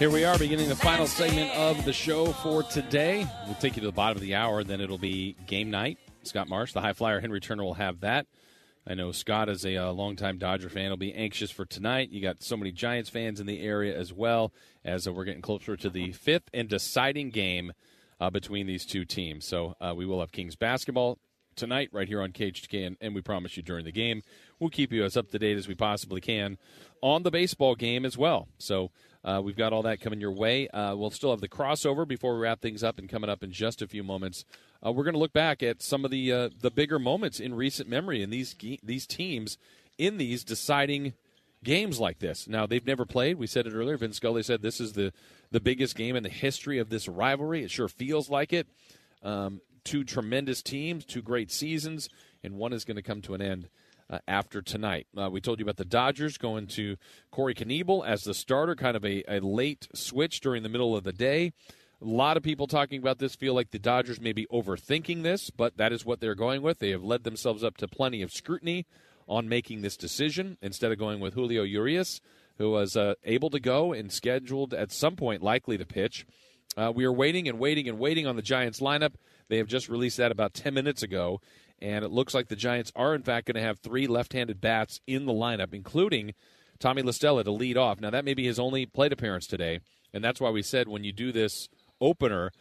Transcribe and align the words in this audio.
Here 0.00 0.08
we 0.08 0.24
are 0.24 0.38
beginning 0.38 0.70
the 0.70 0.76
final 0.76 1.06
segment 1.06 1.54
of 1.54 1.84
the 1.84 1.92
show 1.92 2.32
for 2.32 2.62
today. 2.62 3.26
We'll 3.44 3.54
take 3.56 3.76
you 3.76 3.82
to 3.82 3.88
the 3.88 3.92
bottom 3.92 4.16
of 4.16 4.22
the 4.22 4.34
hour, 4.34 4.64
then 4.64 4.80
it'll 4.80 4.96
be 4.96 5.36
game 5.46 5.70
night. 5.70 5.98
Scott 6.22 6.48
Marsh, 6.48 6.72
the 6.72 6.80
high 6.80 6.94
flyer, 6.94 7.20
Henry 7.20 7.38
Turner 7.38 7.64
will 7.64 7.74
have 7.74 8.00
that. 8.00 8.26
I 8.86 8.94
know 8.94 9.12
Scott, 9.12 9.50
is 9.50 9.66
a 9.66 9.76
uh, 9.76 9.92
longtime 9.92 10.38
Dodger 10.38 10.70
fan, 10.70 10.88
will 10.88 10.96
be 10.96 11.12
anxious 11.12 11.50
for 11.50 11.66
tonight. 11.66 12.08
You 12.08 12.22
got 12.22 12.42
so 12.42 12.56
many 12.56 12.72
Giants 12.72 13.10
fans 13.10 13.40
in 13.40 13.46
the 13.46 13.60
area 13.60 13.94
as 13.94 14.10
well, 14.10 14.54
as 14.86 15.06
uh, 15.06 15.12
we're 15.12 15.26
getting 15.26 15.42
closer 15.42 15.76
to 15.76 15.90
the 15.90 16.12
fifth 16.12 16.48
and 16.54 16.66
deciding 16.66 17.28
game 17.28 17.74
uh, 18.18 18.30
between 18.30 18.66
these 18.66 18.86
two 18.86 19.04
teams. 19.04 19.44
So 19.44 19.74
uh, 19.82 19.92
we 19.94 20.06
will 20.06 20.20
have 20.20 20.32
Kings 20.32 20.56
basketball 20.56 21.18
tonight 21.56 21.90
right 21.92 22.08
here 22.08 22.22
on 22.22 22.32
KHTK, 22.32 22.86
and, 22.86 22.96
and 23.02 23.14
we 23.14 23.20
promise 23.20 23.54
you 23.58 23.62
during 23.62 23.84
the 23.84 23.92
game, 23.92 24.22
we'll 24.58 24.70
keep 24.70 24.94
you 24.94 25.04
as 25.04 25.18
up 25.18 25.30
to 25.30 25.38
date 25.38 25.58
as 25.58 25.68
we 25.68 25.74
possibly 25.74 26.22
can 26.22 26.56
on 27.02 27.22
the 27.22 27.30
baseball 27.30 27.74
game 27.74 28.06
as 28.06 28.16
well. 28.16 28.48
So 28.56 28.92
uh, 29.24 29.40
we've 29.42 29.56
got 29.56 29.72
all 29.72 29.82
that 29.82 30.00
coming 30.00 30.20
your 30.20 30.32
way. 30.32 30.68
Uh, 30.68 30.94
we'll 30.96 31.10
still 31.10 31.30
have 31.30 31.40
the 31.40 31.48
crossover 31.48 32.06
before 32.06 32.34
we 32.34 32.40
wrap 32.40 32.60
things 32.60 32.82
up, 32.82 32.98
and 32.98 33.08
coming 33.08 33.28
up 33.28 33.42
in 33.42 33.52
just 33.52 33.82
a 33.82 33.86
few 33.86 34.02
moments, 34.02 34.44
uh, 34.84 34.90
we're 34.90 35.04
going 35.04 35.14
to 35.14 35.20
look 35.20 35.32
back 35.32 35.62
at 35.62 35.82
some 35.82 36.04
of 36.04 36.10
the 36.10 36.32
uh, 36.32 36.48
the 36.58 36.70
bigger 36.70 36.98
moments 36.98 37.38
in 37.38 37.54
recent 37.54 37.88
memory 37.88 38.22
in 38.22 38.30
these 38.30 38.54
these 38.82 39.06
teams 39.06 39.58
in 39.98 40.16
these 40.16 40.42
deciding 40.44 41.12
games 41.62 42.00
like 42.00 42.18
this. 42.18 42.48
Now 42.48 42.66
they've 42.66 42.86
never 42.86 43.04
played. 43.04 43.36
We 43.36 43.46
said 43.46 43.66
it 43.66 43.74
earlier. 43.74 43.98
Vince 43.98 44.16
Scully 44.16 44.42
said 44.42 44.62
this 44.62 44.80
is 44.80 44.94
the 44.94 45.12
the 45.50 45.60
biggest 45.60 45.96
game 45.96 46.16
in 46.16 46.22
the 46.22 46.30
history 46.30 46.78
of 46.78 46.88
this 46.88 47.06
rivalry. 47.06 47.62
It 47.62 47.70
sure 47.70 47.88
feels 47.88 48.30
like 48.30 48.52
it. 48.52 48.66
Um, 49.22 49.60
two 49.84 50.04
tremendous 50.04 50.62
teams, 50.62 51.04
two 51.04 51.22
great 51.22 51.50
seasons, 51.50 52.08
and 52.42 52.54
one 52.54 52.72
is 52.72 52.84
going 52.84 52.96
to 52.96 53.02
come 53.02 53.20
to 53.22 53.34
an 53.34 53.42
end 53.42 53.68
uh, 54.10 54.18
after 54.26 54.60
tonight. 54.60 55.06
Uh, 55.16 55.30
we 55.30 55.40
told 55.40 55.58
you 55.58 55.64
about 55.64 55.76
the 55.76 55.84
Dodgers 55.84 56.36
going 56.36 56.66
to 56.68 56.96
Corey 57.30 57.54
Knebel 57.54 58.06
as 58.06 58.24
the 58.24 58.34
starter, 58.34 58.74
kind 58.74 58.96
of 58.96 59.04
a, 59.04 59.22
a 59.28 59.40
late 59.40 59.88
switch 59.94 60.40
during 60.40 60.62
the 60.62 60.68
middle 60.68 60.96
of 60.96 61.04
the 61.04 61.12
day. 61.12 61.52
A 62.02 62.06
lot 62.06 62.36
of 62.36 62.42
people 62.42 62.66
talking 62.66 62.98
about 62.98 63.18
this 63.18 63.36
feel 63.36 63.54
like 63.54 63.70
the 63.70 63.78
Dodgers 63.78 64.20
may 64.20 64.32
be 64.32 64.46
overthinking 64.46 65.22
this, 65.22 65.50
but 65.50 65.76
that 65.76 65.92
is 65.92 66.04
what 66.04 66.20
they're 66.20 66.34
going 66.34 66.62
with. 66.62 66.78
They 66.78 66.90
have 66.90 67.04
led 67.04 67.24
themselves 67.24 67.62
up 67.62 67.76
to 67.76 67.88
plenty 67.88 68.22
of 68.22 68.32
scrutiny 68.32 68.86
on 69.28 69.48
making 69.48 69.82
this 69.82 69.96
decision 69.96 70.56
instead 70.62 70.90
of 70.90 70.98
going 70.98 71.20
with 71.20 71.34
Julio 71.34 71.62
Urias, 71.62 72.20
who 72.56 72.70
was 72.70 72.96
uh, 72.96 73.14
able 73.24 73.50
to 73.50 73.60
go 73.60 73.92
and 73.92 74.10
scheduled 74.10 74.74
at 74.74 74.92
some 74.92 75.14
point 75.14 75.42
likely 75.42 75.76
to 75.78 75.84
pitch. 75.84 76.26
Uh, 76.76 76.90
we 76.94 77.04
are 77.04 77.12
waiting 77.12 77.48
and 77.48 77.58
waiting 77.58 77.88
and 77.88 77.98
waiting 77.98 78.26
on 78.26 78.36
the 78.36 78.42
Giants 78.42 78.80
lineup. 78.80 79.12
They 79.50 79.58
have 79.58 79.66
just 79.66 79.88
released 79.88 80.16
that 80.18 80.30
about 80.30 80.54
10 80.54 80.72
minutes 80.72 81.02
ago, 81.02 81.40
and 81.82 82.04
it 82.04 82.12
looks 82.12 82.34
like 82.34 82.48
the 82.48 82.56
Giants 82.56 82.92
are, 82.94 83.16
in 83.16 83.22
fact, 83.22 83.48
going 83.48 83.56
to 83.56 83.60
have 83.60 83.80
three 83.80 84.06
left 84.06 84.32
handed 84.32 84.60
bats 84.60 85.00
in 85.08 85.26
the 85.26 85.32
lineup, 85.32 85.74
including 85.74 86.34
Tommy 86.78 87.02
La 87.02 87.10
Stella 87.10 87.42
to 87.42 87.50
lead 87.50 87.76
off. 87.76 88.00
Now, 88.00 88.10
that 88.10 88.24
may 88.24 88.32
be 88.32 88.46
his 88.46 88.60
only 88.60 88.86
plate 88.86 89.12
appearance 89.12 89.48
today, 89.48 89.80
and 90.14 90.22
that's 90.22 90.40
why 90.40 90.50
we 90.50 90.62
said 90.62 90.86
when 90.86 91.02
you 91.02 91.12
do 91.12 91.32
this 91.32 91.68
opener, 92.00 92.52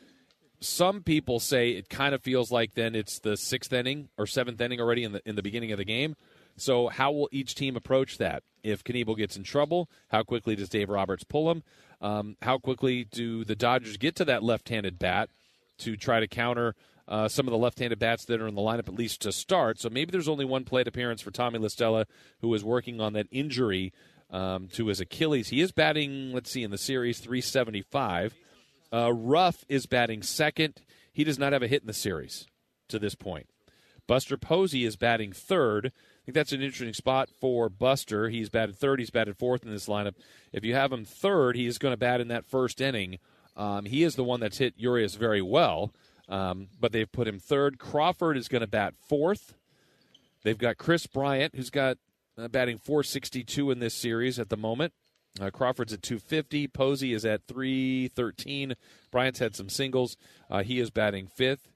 some 0.60 1.04
people 1.04 1.40
say 1.40 1.70
it 1.70 1.90
kind 1.90 2.16
of 2.16 2.24
feels 2.24 2.52
like 2.52 2.74
then 2.74 2.96
it's 2.96 3.20
the 3.20 3.38
sixth 3.38 3.72
inning 3.72 4.10
or 4.18 4.26
seventh 4.26 4.60
inning 4.60 4.82
already 4.82 5.04
in 5.04 5.14
the 5.14 5.22
in 5.30 5.36
the 5.36 5.44
beginning 5.44 5.72
of 5.72 5.78
the 5.78 5.86
game. 5.86 6.16
So 6.58 6.90
how 6.90 7.12
will 7.12 7.30
each 7.32 7.56
team 7.56 7.78
approach 7.78 8.18
that? 8.18 8.44
If 8.64 8.84
Knebel 8.84 9.16
gets 9.16 9.38
in 9.38 9.44
trouble, 9.44 9.90
how 10.10 10.24
quickly 10.24 10.56
does 10.56 10.68
Dave 10.68 10.90
Roberts 10.90 11.24
pull 11.24 11.50
him? 11.52 11.64
Um, 12.02 12.36
how 12.42 12.58
quickly 12.58 13.06
do 13.06 13.46
the 13.46 13.56
Dodgers 13.56 13.96
get 13.96 14.16
to 14.18 14.26
that 14.26 14.44
left-handed 14.44 15.00
bat 15.00 15.30
to 15.80 15.98
try 15.98 16.20
to 16.20 16.28
counter 16.28 16.76
uh, 17.08 17.28
some 17.28 17.48
of 17.48 17.52
the 17.52 17.58
left-handed 17.58 17.98
bats 17.98 18.26
that 18.26 18.40
are 18.40 18.48
in 18.48 18.56
the 18.56 18.62
lineup 18.62 18.88
at 18.88 18.94
least 18.94 19.22
to 19.22 19.32
start. 19.32 19.80
So 19.80 19.90
maybe 19.90 20.12
there's 20.12 20.28
only 20.28 20.46
one 20.46 20.64
plate 20.64 20.88
appearance 20.88 21.22
for 21.22 21.32
Tommy 21.32 21.58
La 21.58 21.68
Stella, 21.68 22.06
who 22.42 22.54
is 22.54 22.64
working 22.64 23.02
on 23.02 23.14
that 23.14 23.28
injury 23.32 23.92
um, 24.30 24.68
to 24.74 24.88
his 24.88 25.00
Achilles. 25.00 25.50
He 25.50 25.60
is 25.60 25.72
batting, 25.72 26.32
let's 26.34 26.52
see, 26.52 26.64
in 26.64 26.72
the 26.72 26.78
series 26.78 27.20
375. 27.20 28.36
Uh, 28.94 29.12
Ruf 29.12 29.66
is 29.68 29.88
batting 29.88 30.22
second. 30.22 30.82
He 31.12 31.24
does 31.24 31.40
not 31.40 31.54
have 31.54 31.64
a 31.64 31.68
hit 31.68 31.82
in 31.82 31.88
the 31.88 31.94
series 31.94 32.48
to 32.90 33.00
this 33.00 33.16
point. 33.16 33.48
Buster 34.08 34.38
Posey 34.38 34.86
is 34.86 34.96
batting 34.96 35.34
third. 35.34 35.88
I 35.88 36.26
think 36.26 36.36
that's 36.36 36.52
an 36.52 36.62
interesting 36.62 36.94
spot 36.94 37.30
for 37.40 37.70
Buster. 37.70 38.30
He's 38.30 38.50
batted 38.50 38.76
third. 38.76 39.00
He's 39.00 39.12
batted 39.12 39.38
fourth 39.38 39.64
in 39.64 39.72
this 39.72 39.88
lineup. 39.88 40.16
If 40.52 40.64
you 40.64 40.74
have 40.74 40.92
him 40.92 41.06
third, 41.06 41.56
he 41.56 41.68
is 41.68 41.78
going 41.78 41.94
to 41.94 41.98
bat 41.98 42.22
in 42.22 42.28
that 42.30 42.46
first 42.46 42.82
inning. 42.82 43.20
Um, 43.56 43.86
he 43.86 44.04
is 44.04 44.16
the 44.16 44.24
one 44.24 44.40
that's 44.40 44.58
hit 44.58 44.74
Urias 44.78 45.16
very 45.16 45.42
well. 45.42 45.92
Um, 46.30 46.68
but 46.80 46.92
they've 46.92 47.12
put 47.12 47.28
him 47.28 47.40
third. 47.40 47.80
Crawford 47.80 48.38
is 48.38 48.48
going 48.48 48.62
to 48.62 48.68
bat 48.68 48.94
fourth. 49.08 49.56
They've 50.44 50.58
got 50.58 50.78
Kris 50.78 51.08
Bryant, 51.08 51.56
who's 51.56 51.72
got 51.72 51.98
uh, 52.38 52.48
batting 52.48 52.78
462 52.78 53.72
in 53.72 53.80
this 53.80 53.96
series 53.96 54.40
at 54.40 54.50
the 54.50 54.58
moment. 54.58 54.94
Uh, 55.40 55.50
Crawford's 55.50 55.94
at 55.94 56.04
250. 56.04 56.68
Posey 56.68 57.14
is 57.14 57.26
at 57.26 57.48
313. 57.48 58.76
Bryant's 59.12 59.40
had 59.40 59.56
some 59.56 59.70
singles. 59.70 60.18
Uh, 60.50 60.64
he 60.64 60.80
is 60.80 60.92
batting 60.92 61.28
fifth. 61.28 61.68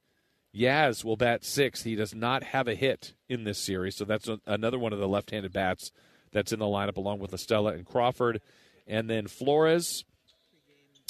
Yaz 0.56 1.04
will 1.04 1.18
bat 1.18 1.44
sixth. 1.44 1.84
He 1.84 1.96
does 1.96 2.14
not 2.14 2.44
have 2.44 2.68
a 2.68 2.76
hit 2.76 3.14
in 3.28 3.44
this 3.44 3.58
series, 3.58 3.96
so 3.96 4.06
that's 4.06 4.28
a, 4.28 4.40
another 4.46 4.78
one 4.78 4.94
of 4.94 5.00
the 5.00 5.08
left-handed 5.08 5.52
bats 5.52 5.92
that's 6.32 6.52
in 6.52 6.60
the 6.60 6.66
lineup 6.66 6.98
along 6.98 7.20
with 7.20 7.32
La 7.32 7.38
Stella 7.38 7.74
and 7.74 7.86
Crawford. 7.86 8.40
And 8.86 9.10
then 9.10 9.28
Flores, 9.28 10.04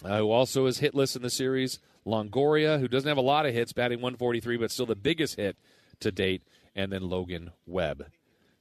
uh, 0.03 0.17
who 0.17 0.31
also 0.31 0.65
is 0.65 0.79
hitless 0.79 1.15
in 1.15 1.21
the 1.21 1.29
series. 1.29 1.79
Longoria, 2.05 2.79
who 2.79 2.87
doesn't 2.87 3.07
have 3.07 3.17
a 3.17 3.21
lot 3.21 3.45
of 3.45 3.53
hits, 3.53 3.73
batting 3.73 4.01
143, 4.01 4.57
but 4.57 4.71
still 4.71 4.85
the 4.85 4.95
biggest 4.95 5.35
hit 5.37 5.57
to 6.01 6.11
date, 6.11 6.43
and 6.75 6.91
then 6.91 7.09
Logan 7.09 7.51
Webb. 7.65 8.07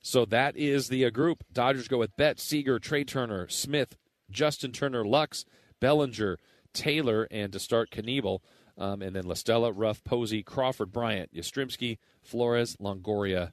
So 0.00 0.24
that 0.26 0.56
is 0.56 0.88
the 0.88 1.04
uh, 1.04 1.10
group. 1.10 1.44
Dodgers 1.52 1.88
go 1.88 1.98
with 1.98 2.16
Betts, 2.16 2.42
Seager, 2.42 2.78
Trea 2.78 3.04
Turner, 3.04 3.48
Smith, 3.48 3.96
Justin 4.30 4.72
Turner, 4.72 5.04
Lux, 5.04 5.44
Bellinger, 5.80 6.38
Taylor, 6.72 7.26
and 7.30 7.52
to 7.52 7.58
start 7.58 7.90
Knebel. 7.90 8.40
Um, 8.78 9.02
and 9.02 9.14
then 9.14 9.24
La 9.24 9.34
Stella, 9.34 9.70
Ruf, 9.70 10.02
Posey, 10.02 10.42
Crawford, 10.42 10.92
Bryant, 10.92 11.34
Yastrzemski, 11.34 11.98
Flores, 12.22 12.76
Longoria, 12.76 13.52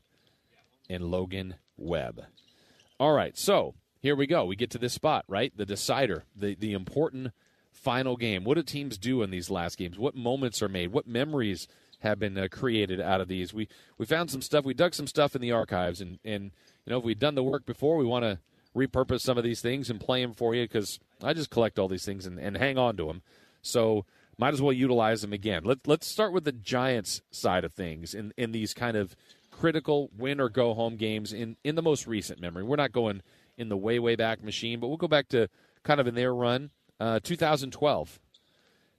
and 0.90 1.04
Logan 1.04 1.56
Webb. 1.78 2.24
All 3.00 3.14
right, 3.14 3.38
so 3.38 3.76
here 4.00 4.16
we 4.16 4.28
go. 4.28 4.46
We 4.46 4.56
get 4.56 4.70
to 4.72 4.78
this 4.78 4.94
spot, 4.94 5.26
right? 5.28 5.52
The 5.56 5.66
decider, 5.66 6.26
the, 6.36 6.56
the 6.56 6.74
important– 6.74 7.32
final 7.82 8.18
game? 8.18 8.44
What 8.44 8.56
do 8.56 8.64
teams 8.64 8.98
do 8.98 9.22
in 9.22 9.32
these 9.32 9.50
last 9.50 9.78
games? 9.78 9.98
What 9.98 10.16
moments 10.16 10.62
are 10.62 10.70
made? 10.70 10.92
What 10.92 11.08
memories 11.08 11.68
have 12.00 12.20
been 12.20 12.38
uh, 12.38 12.48
created 12.52 13.02
out 13.02 13.22
of 13.22 13.28
these? 13.28 13.54
We 13.54 13.68
we 13.98 14.06
found 14.06 14.32
some 14.32 14.42
stuff. 14.42 14.66
We 14.66 14.74
dug 14.74 14.94
some 14.94 15.08
stuff 15.08 15.36
in 15.36 15.42
the 15.42 15.52
archives, 15.52 16.02
and 16.02 16.20
and 16.24 16.52
you 16.86 16.92
know 16.92 17.00
if 17.00 17.04
we'd 17.04 17.20
done 17.20 17.36
the 17.36 17.44
work 17.44 17.66
before, 17.66 17.98
we 17.98 18.06
want 18.06 18.24
to 18.24 18.40
repurpose 18.76 19.22
some 19.22 19.38
of 19.38 19.44
these 19.44 19.62
things 19.62 19.90
and 19.90 20.00
play 20.00 20.22
them 20.22 20.34
for 20.34 20.54
you 20.54 20.64
because 20.64 21.00
I 21.24 21.34
just 21.34 21.50
collect 21.50 21.80
all 21.80 21.88
these 21.88 22.06
things 22.06 22.26
and, 22.26 22.40
and 22.40 22.58
hang 22.58 22.78
on 22.78 22.98
to 22.98 23.06
them. 23.08 23.22
So 23.62 24.06
might 24.38 24.54
as 24.54 24.62
well 24.62 24.72
utilize 24.72 25.22
them 25.22 25.34
again. 25.34 25.64
Let, 25.66 25.88
let's 25.88 26.08
start 26.08 26.32
with 26.32 26.46
the 26.46 26.52
Giants 26.52 27.22
side 27.32 27.66
of 27.66 27.74
things 27.74 28.14
in, 28.14 28.32
in 28.38 28.52
these 28.52 28.74
kind 28.74 28.96
of 28.96 29.16
critical 29.52 30.10
win 30.18 30.40
or 30.40 30.48
go 30.48 30.74
home 30.74 30.96
games 30.96 31.34
in, 31.34 31.58
in 31.64 31.76
the 31.76 31.82
most 31.82 32.08
recent 32.08 32.40
memory. 32.40 32.64
We're 32.64 32.78
not 32.78 32.94
going 32.94 33.22
in 33.58 33.68
the 33.68 33.76
way, 33.76 34.00
way 34.00 34.16
back 34.16 34.42
machine, 34.42 34.80
but 34.80 34.88
we'll 34.88 34.98
go 34.98 35.10
back 35.10 35.28
to 35.30 35.50
kind 35.84 36.00
of 36.00 36.08
in 36.08 36.16
their 36.16 36.34
run. 36.34 36.70
Uh, 37.00 37.20
2012. 37.24 38.20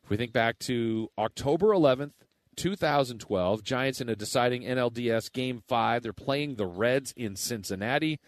If 0.03 0.11
we 0.11 0.17
think 0.17 0.33
back 0.33 0.59
to 0.61 1.11
October 1.19 1.69
11th, 1.69 2.13
2012, 2.57 3.63
Giants 3.63 4.01
in 4.01 4.09
a 4.09 4.17
deciding 4.17 4.63
NLDS 4.63 5.33
Game 5.33 5.63
5. 5.67 6.03
They're 6.03 6.13
playing 6.13 6.57
the 6.57 6.67
Reds 6.67 7.13
in 7.17 7.37
Cincinnati. 7.37 8.19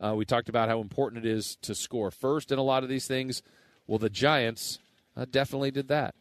Uh, 0.00 0.14
we 0.14 0.24
talked 0.24 0.48
about 0.48 0.68
how 0.68 0.80
important 0.80 1.24
it 1.24 1.30
is 1.30 1.56
to 1.62 1.74
score 1.74 2.10
first 2.10 2.52
in 2.52 2.58
a 2.58 2.62
lot 2.62 2.82
of 2.82 2.88
these 2.88 3.06
things. 3.06 3.42
Well, 3.86 3.98
the 3.98 4.10
Giants 4.10 4.78
uh, 5.16 5.26
definitely 5.30 5.70
did 5.70 5.88
that. 5.88 6.14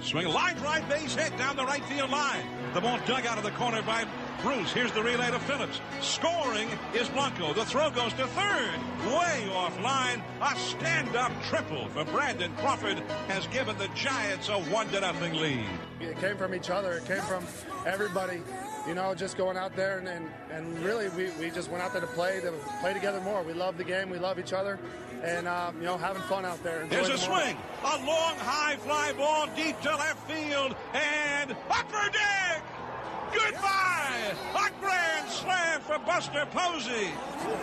Swing 0.00 0.28
line 0.28 0.56
drive 0.56 0.86
base 0.88 1.14
hit 1.14 1.36
down 1.38 1.56
the 1.56 1.64
right 1.64 1.82
field 1.84 2.10
line. 2.10 2.44
The 2.74 2.80
ball 2.80 2.98
dug 3.06 3.24
out 3.24 3.38
of 3.38 3.44
the 3.44 3.52
corner 3.52 3.80
by 3.80 4.06
Bruce. 4.42 4.72
Here's 4.72 4.92
the 4.92 5.02
relay 5.02 5.30
to 5.30 5.38
Phillips. 5.40 5.80
Scoring 6.00 6.68
is 6.94 7.08
Blanco. 7.08 7.52
The 7.52 7.64
throw 7.64 7.90
goes 7.90 8.12
to 8.14 8.26
third. 8.26 8.74
Way 9.06 9.48
off 9.52 9.80
line. 9.80 10.22
A 10.42 10.56
stand-up 10.56 11.32
triple 11.44 11.88
for 11.88 12.04
Brandon 12.04 12.52
Crawford 12.56 12.98
has 13.28 13.46
given 13.48 13.76
the 13.78 13.88
Giants 13.94 14.48
a 14.48 14.58
one 14.58 14.88
to 14.88 15.00
nothing 15.00 15.34
lead. 15.34 15.64
It 16.00 16.18
came 16.18 16.36
from 16.36 16.54
each 16.54 16.70
other. 16.70 16.92
It 16.92 17.06
came 17.06 17.22
from 17.22 17.46
everybody. 17.86 18.42
You 18.86 18.94
know, 18.94 19.14
just 19.14 19.38
going 19.38 19.56
out 19.56 19.74
there 19.76 19.98
and, 19.98 20.08
and, 20.08 20.28
and 20.50 20.78
really 20.80 21.08
we, 21.10 21.30
we 21.40 21.50
just 21.50 21.70
went 21.70 21.82
out 21.82 21.92
there 21.92 22.02
to 22.02 22.06
play 22.08 22.40
to 22.40 22.52
play 22.80 22.92
together 22.92 23.20
more. 23.20 23.42
We 23.42 23.54
love 23.54 23.78
the 23.78 23.84
game. 23.84 24.10
We 24.10 24.18
love 24.18 24.38
each 24.38 24.52
other 24.52 24.78
and 25.24 25.48
uh, 25.48 25.72
you 25.78 25.86
know 25.86 25.96
having 25.96 26.22
fun 26.22 26.44
out 26.44 26.62
there. 26.62 26.86
There's 26.88 27.08
a 27.08 27.18
swing, 27.18 27.56
a 27.82 27.96
long 28.04 28.36
high 28.36 28.76
fly 28.76 29.12
ball 29.12 29.48
deep 29.56 29.80
to 29.80 29.96
left 29.96 30.30
field, 30.30 30.76
and 30.92 31.56
upper 31.70 32.10
deck. 32.10 32.62
Goodbye! 33.32 33.93
A 35.94 35.98
grand 35.98 36.22
slam 36.24 36.46
for 36.46 36.46
Buster 36.46 36.46
Posey. 36.50 37.10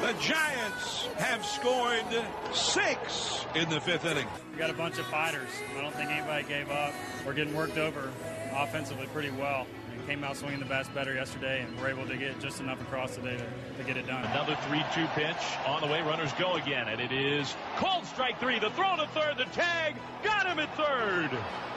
The 0.02 0.14
Giants 0.20 1.08
have 1.18 1.46
scored 1.46 2.06
six 2.54 3.46
in 3.56 3.70
the 3.70 3.80
fifth 3.82 4.06
inning. 4.06 4.28
We 4.52 4.58
got 4.58 4.70
a 4.70 4.74
bunch 4.74 4.98
of 5.00 5.06
fighters. 5.06 5.50
I 5.78 5.82
don't 5.82 5.94
think 5.94 6.10
anybody 6.12 6.48
gave 6.48 6.70
up. 6.70 6.94
We're 7.26 7.34
getting 7.34 7.56
worked 7.56 7.78
over 7.78 8.12
offensively 8.54 9.08
pretty 9.08 9.32
well. 9.32 9.66
came 10.08 10.24
out 10.24 10.38
swinging 10.38 10.60
the 10.60 10.66
bats 10.66 10.90
better 10.90 11.14
yesterday, 11.14 11.62
and 11.62 11.80
we're 11.80 11.90
able 11.90 12.06
to 12.08 12.18
get 12.18 12.40
just 12.40 12.60
enough 12.60 12.82
across 12.82 13.16
today 13.16 13.38
to, 13.38 13.78
to 13.78 13.84
get 13.86 13.98
it 13.98 14.08
done. 14.08 14.24
Another 14.26 14.54
3-2 14.54 15.14
pitch 15.14 15.36
on 15.68 15.82
the 15.82 15.88
way. 15.88 16.02
Runners 16.02 16.34
go 16.34 16.56
again, 16.56 16.88
and 16.88 17.00
it 17.02 17.12
is 17.12 17.56
called 17.78 18.06
strike 18.06 18.40
three. 18.40 18.60
The 18.60 18.72
throw 18.72 18.96
to 18.98 19.08
third, 19.14 19.38
the 19.38 19.46
tag, 19.46 19.96
got 20.24 20.46
him 20.46 20.60
at 20.60 20.74
third, 20.76 21.32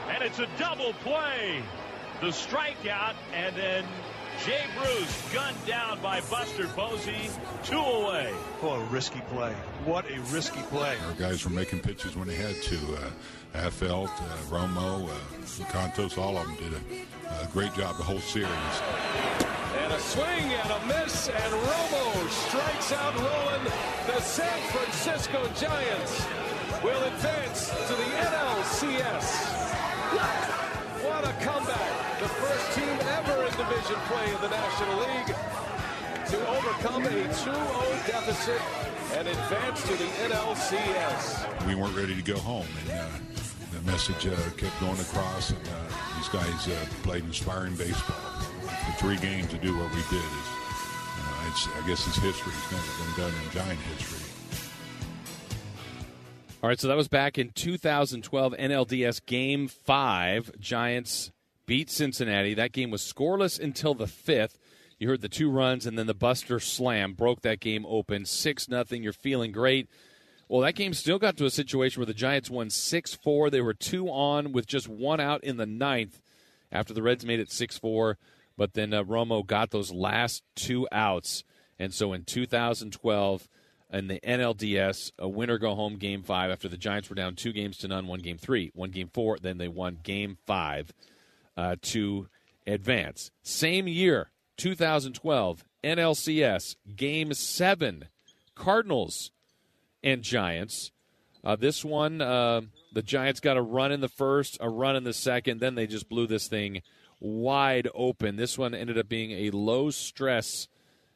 and 0.09 0.23
it's 0.23 0.39
a 0.39 0.47
double 0.57 0.93
play. 1.03 1.61
The 2.21 2.27
strikeout, 2.27 3.15
and 3.33 3.55
then 3.55 3.85
Jay 4.43 4.65
Bruce 4.77 5.33
gunned 5.33 5.65
down 5.65 5.99
by 6.01 6.21
Buster 6.29 6.67
Posey, 6.67 7.29
two 7.63 7.77
away. 7.79 8.31
What 8.61 8.79
a 8.79 8.83
risky 8.85 9.21
play. 9.29 9.53
What 9.85 10.09
a 10.11 10.19
risky 10.33 10.61
play. 10.63 10.97
Our 11.07 11.13
guys 11.13 11.43
were 11.45 11.51
making 11.51 11.79
pitches 11.79 12.15
when 12.15 12.27
they 12.27 12.35
had 12.35 12.55
to. 12.55 12.75
Uh, 12.95 13.09
Affeldt, 13.53 14.09
uh, 14.09 14.37
Romo, 14.49 15.09
uh, 15.09 15.65
Kontos, 15.71 16.17
all 16.17 16.37
of 16.37 16.45
them 16.45 16.55
did 16.57 16.73
a, 16.73 17.43
a 17.43 17.47
great 17.53 17.73
job 17.73 17.97
the 17.97 18.03
whole 18.03 18.19
series. 18.19 18.49
And 19.83 19.93
a 19.93 19.99
swing 19.99 20.25
and 20.25 20.71
a 20.71 20.85
miss, 20.87 21.29
and 21.29 21.53
Romo 21.53 22.29
strikes 22.29 22.91
out 22.91 23.15
Rolen. 23.15 23.63
The 24.07 24.21
San 24.21 24.61
Francisco 24.71 25.47
Giants 25.55 26.25
will 26.83 27.03
advance 27.03 27.69
to 27.69 27.93
the 27.93 28.03
NLCS. 28.03 29.55
What 31.03 31.23
a 31.23 31.33
comeback. 31.43 31.64
The 32.25 32.31
first 32.41 32.73
team 32.73 32.89
ever 32.89 33.45
in 33.45 33.51
division 33.51 33.95
play 34.09 34.25
in 34.33 34.41
the 34.41 34.49
National 34.49 34.97
League 34.97 35.35
to 36.29 36.47
overcome 36.57 37.05
a 37.05 37.09
2-0 37.09 38.07
deficit 38.07 38.59
and 39.13 39.27
advance 39.27 39.83
to 39.83 39.89
the 39.89 40.05
NLCS. 40.33 41.67
We 41.67 41.75
weren't 41.75 41.95
ready 41.95 42.15
to 42.15 42.23
go 42.23 42.39
home, 42.39 42.65
and 42.81 42.99
uh, 42.99 43.09
the 43.71 43.91
message 43.91 44.25
uh, 44.25 44.35
kept 44.57 44.79
going 44.79 44.99
across, 44.99 45.51
and 45.51 45.59
uh, 45.67 46.17
these 46.17 46.27
guys 46.29 46.67
uh, 46.67 46.85
played 47.03 47.25
inspiring 47.25 47.75
baseball. 47.75 48.17
For 48.17 48.91
three 48.97 49.17
games 49.17 49.47
to 49.49 49.59
do 49.59 49.77
what 49.77 49.91
we 49.91 50.01
did 50.09 50.17
is, 50.17 50.47
uh, 50.49 51.49
it's, 51.49 51.67
I 51.67 51.87
guess 51.87 52.07
it's 52.07 52.17
history. 52.17 52.53
It's 52.57 52.71
never 52.71 53.03
been 53.05 53.15
done 53.21 53.33
in 53.45 53.51
Giant 53.51 53.79
history. 53.81 54.25
All 56.63 56.69
right, 56.69 56.79
so 56.79 56.87
that 56.87 56.97
was 56.97 57.07
back 57.07 57.37
in 57.37 57.51
2012 57.51 58.53
NLDS 58.53 59.23
Game 59.27 59.67
5. 59.67 60.59
Giants 60.59 61.31
beat 61.65 61.89
Cincinnati. 61.89 62.53
That 62.53 62.71
game 62.71 62.91
was 62.91 63.01
scoreless 63.01 63.59
until 63.59 63.93
the 63.93 64.07
fifth. 64.07 64.59
You 64.99 65.09
heard 65.09 65.21
the 65.21 65.29
two 65.29 65.49
runs 65.49 65.85
and 65.85 65.97
then 65.97 66.07
the 66.07 66.13
Buster 66.13 66.59
Slam 66.59 67.13
broke 67.13 67.41
that 67.41 67.59
game 67.59 67.85
open. 67.87 68.25
6 68.25 68.69
nothing. 68.69 69.03
You're 69.03 69.13
feeling 69.13 69.51
great. 69.51 69.89
Well, 70.47 70.61
that 70.61 70.75
game 70.75 70.93
still 70.93 71.19
got 71.19 71.37
to 71.37 71.45
a 71.45 71.49
situation 71.49 71.99
where 71.99 72.05
the 72.05 72.13
Giants 72.13 72.49
won 72.49 72.69
6 72.69 73.15
4. 73.15 73.49
They 73.49 73.61
were 73.61 73.73
two 73.73 74.07
on 74.07 74.51
with 74.51 74.67
just 74.67 74.87
one 74.87 75.19
out 75.19 75.43
in 75.43 75.57
the 75.57 75.65
ninth 75.65 76.21
after 76.71 76.93
the 76.93 77.01
Reds 77.01 77.25
made 77.25 77.39
it 77.39 77.51
6 77.51 77.77
4. 77.77 78.17
But 78.57 78.73
then 78.73 78.93
uh, 78.93 79.03
Romo 79.03 79.45
got 79.45 79.71
those 79.71 79.91
last 79.91 80.43
two 80.55 80.87
outs. 80.91 81.43
And 81.77 81.93
so 81.93 82.13
in 82.13 82.23
2012, 82.23 83.49
in 83.91 84.07
the 84.07 84.19
NLDS, 84.21 85.11
a 85.19 85.27
winner 85.27 85.57
go 85.57 85.75
home 85.75 85.97
game 85.97 86.23
five 86.23 86.51
after 86.51 86.67
the 86.67 86.77
Giants 86.77 87.09
were 87.09 87.15
down 87.15 87.35
two 87.35 87.51
games 87.51 87.77
to 87.79 87.87
none, 87.87 88.07
one 88.07 88.19
game 88.19 88.37
three, 88.37 88.71
one 88.73 88.91
game 88.91 89.09
four. 89.13 89.37
Then 89.39 89.57
they 89.57 89.67
won 89.67 89.99
game 90.03 90.37
five 90.45 90.93
uh, 91.57 91.75
to 91.81 92.27
advance. 92.67 93.31
Same 93.43 93.87
year, 93.87 94.31
2012, 94.57 95.63
NLCS, 95.83 96.75
game 96.95 97.33
seven, 97.33 98.05
Cardinals 98.55 99.31
and 100.03 100.21
Giants. 100.21 100.91
Uh, 101.43 101.55
this 101.55 101.85
one, 101.85 102.21
uh, 102.21 102.61
the 102.91 103.03
Giants 103.03 103.39
got 103.39 103.57
a 103.57 103.61
run 103.61 103.91
in 103.91 104.01
the 104.01 104.09
first, 104.09 104.57
a 104.59 104.69
run 104.69 104.95
in 104.95 105.03
the 105.03 105.13
second, 105.13 105.59
then 105.59 105.75
they 105.75 105.85
just 105.85 106.09
blew 106.09 106.25
this 106.27 106.47
thing 106.47 106.81
wide 107.19 107.87
open. 107.93 108.35
This 108.35 108.57
one 108.57 108.73
ended 108.73 108.97
up 108.97 109.07
being 109.07 109.31
a 109.31 109.51
low 109.51 109.89
stress 109.89 110.67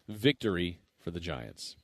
victory 0.08 0.80
for 1.00 1.12
the 1.12 1.20
Giants. 1.20 1.76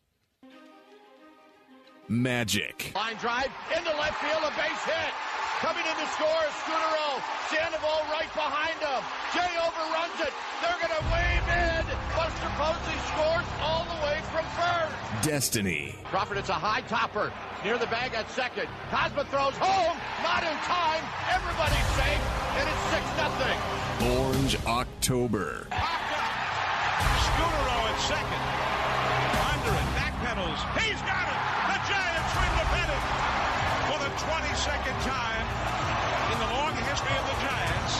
Magic. 2.07 2.92
Line 2.94 3.16
drive 3.18 3.50
into 3.75 3.90
left 3.98 4.22
field, 4.22 4.44
a 4.44 4.50
base 4.50 4.84
hit. 4.84 5.13
Coming 5.63 5.88
in 5.88 5.96
to 5.96 6.07
score 6.12 6.44
is 6.44 6.56
Scutaro. 6.68 7.24
Sandoval 7.48 8.04
right 8.12 8.28
behind 8.36 8.75
him. 8.75 9.02
Jay 9.31 9.56
overruns 9.56 10.19
it. 10.19 10.34
They're 10.60 10.80
going 10.84 10.92
to 10.92 11.06
wave 11.07 11.48
in. 11.48 11.88
Buster 12.12 12.52
Posey 12.60 13.00
scores 13.16 13.48
all 13.63 13.88
the 13.88 13.96
way 14.04 14.19
from 14.36 14.44
third. 14.60 14.92
Destiny. 15.24 15.96
Crawford, 16.12 16.38
it's 16.38 16.50
a 16.50 16.60
high 16.60 16.81
topper 16.81 17.31
near 17.63 17.78
the 17.78 17.88
bag 17.88 18.13
at 18.13 18.30
second. 18.31 18.68
Kozma 18.92 19.24
throws 19.31 19.56
home. 19.56 19.96
Not 20.28 20.44
in 20.44 20.57
time. 20.68 21.04
Everybody's 21.31 21.88
safe. 21.96 22.19
And 22.60 22.68
it's 22.68 22.84
6 22.92 23.07
nothing. 23.16 23.57
Orange 24.19 24.60
October. 24.68 25.68
Scutaro 27.25 27.80
at 27.96 28.00
second. 28.04 28.44
Under 29.56 29.72
it. 29.72 29.88
Back 29.96 30.19
pedals. 30.19 30.60
He's 30.84 31.00
got 31.07 31.31
it. 31.31 31.40
The 31.72 31.80
Giants 31.88 32.31
win 32.36 32.52
the 32.60 32.68
pennant 32.75 33.04
for 33.07 33.24
the 33.24 33.44
22nd 34.15 34.95
time 35.03 35.45
in 36.31 36.38
the 36.39 36.50
long 36.56 36.71
history 36.88 37.12
of 37.19 37.25
the 37.27 37.38
Giants. 37.44 37.94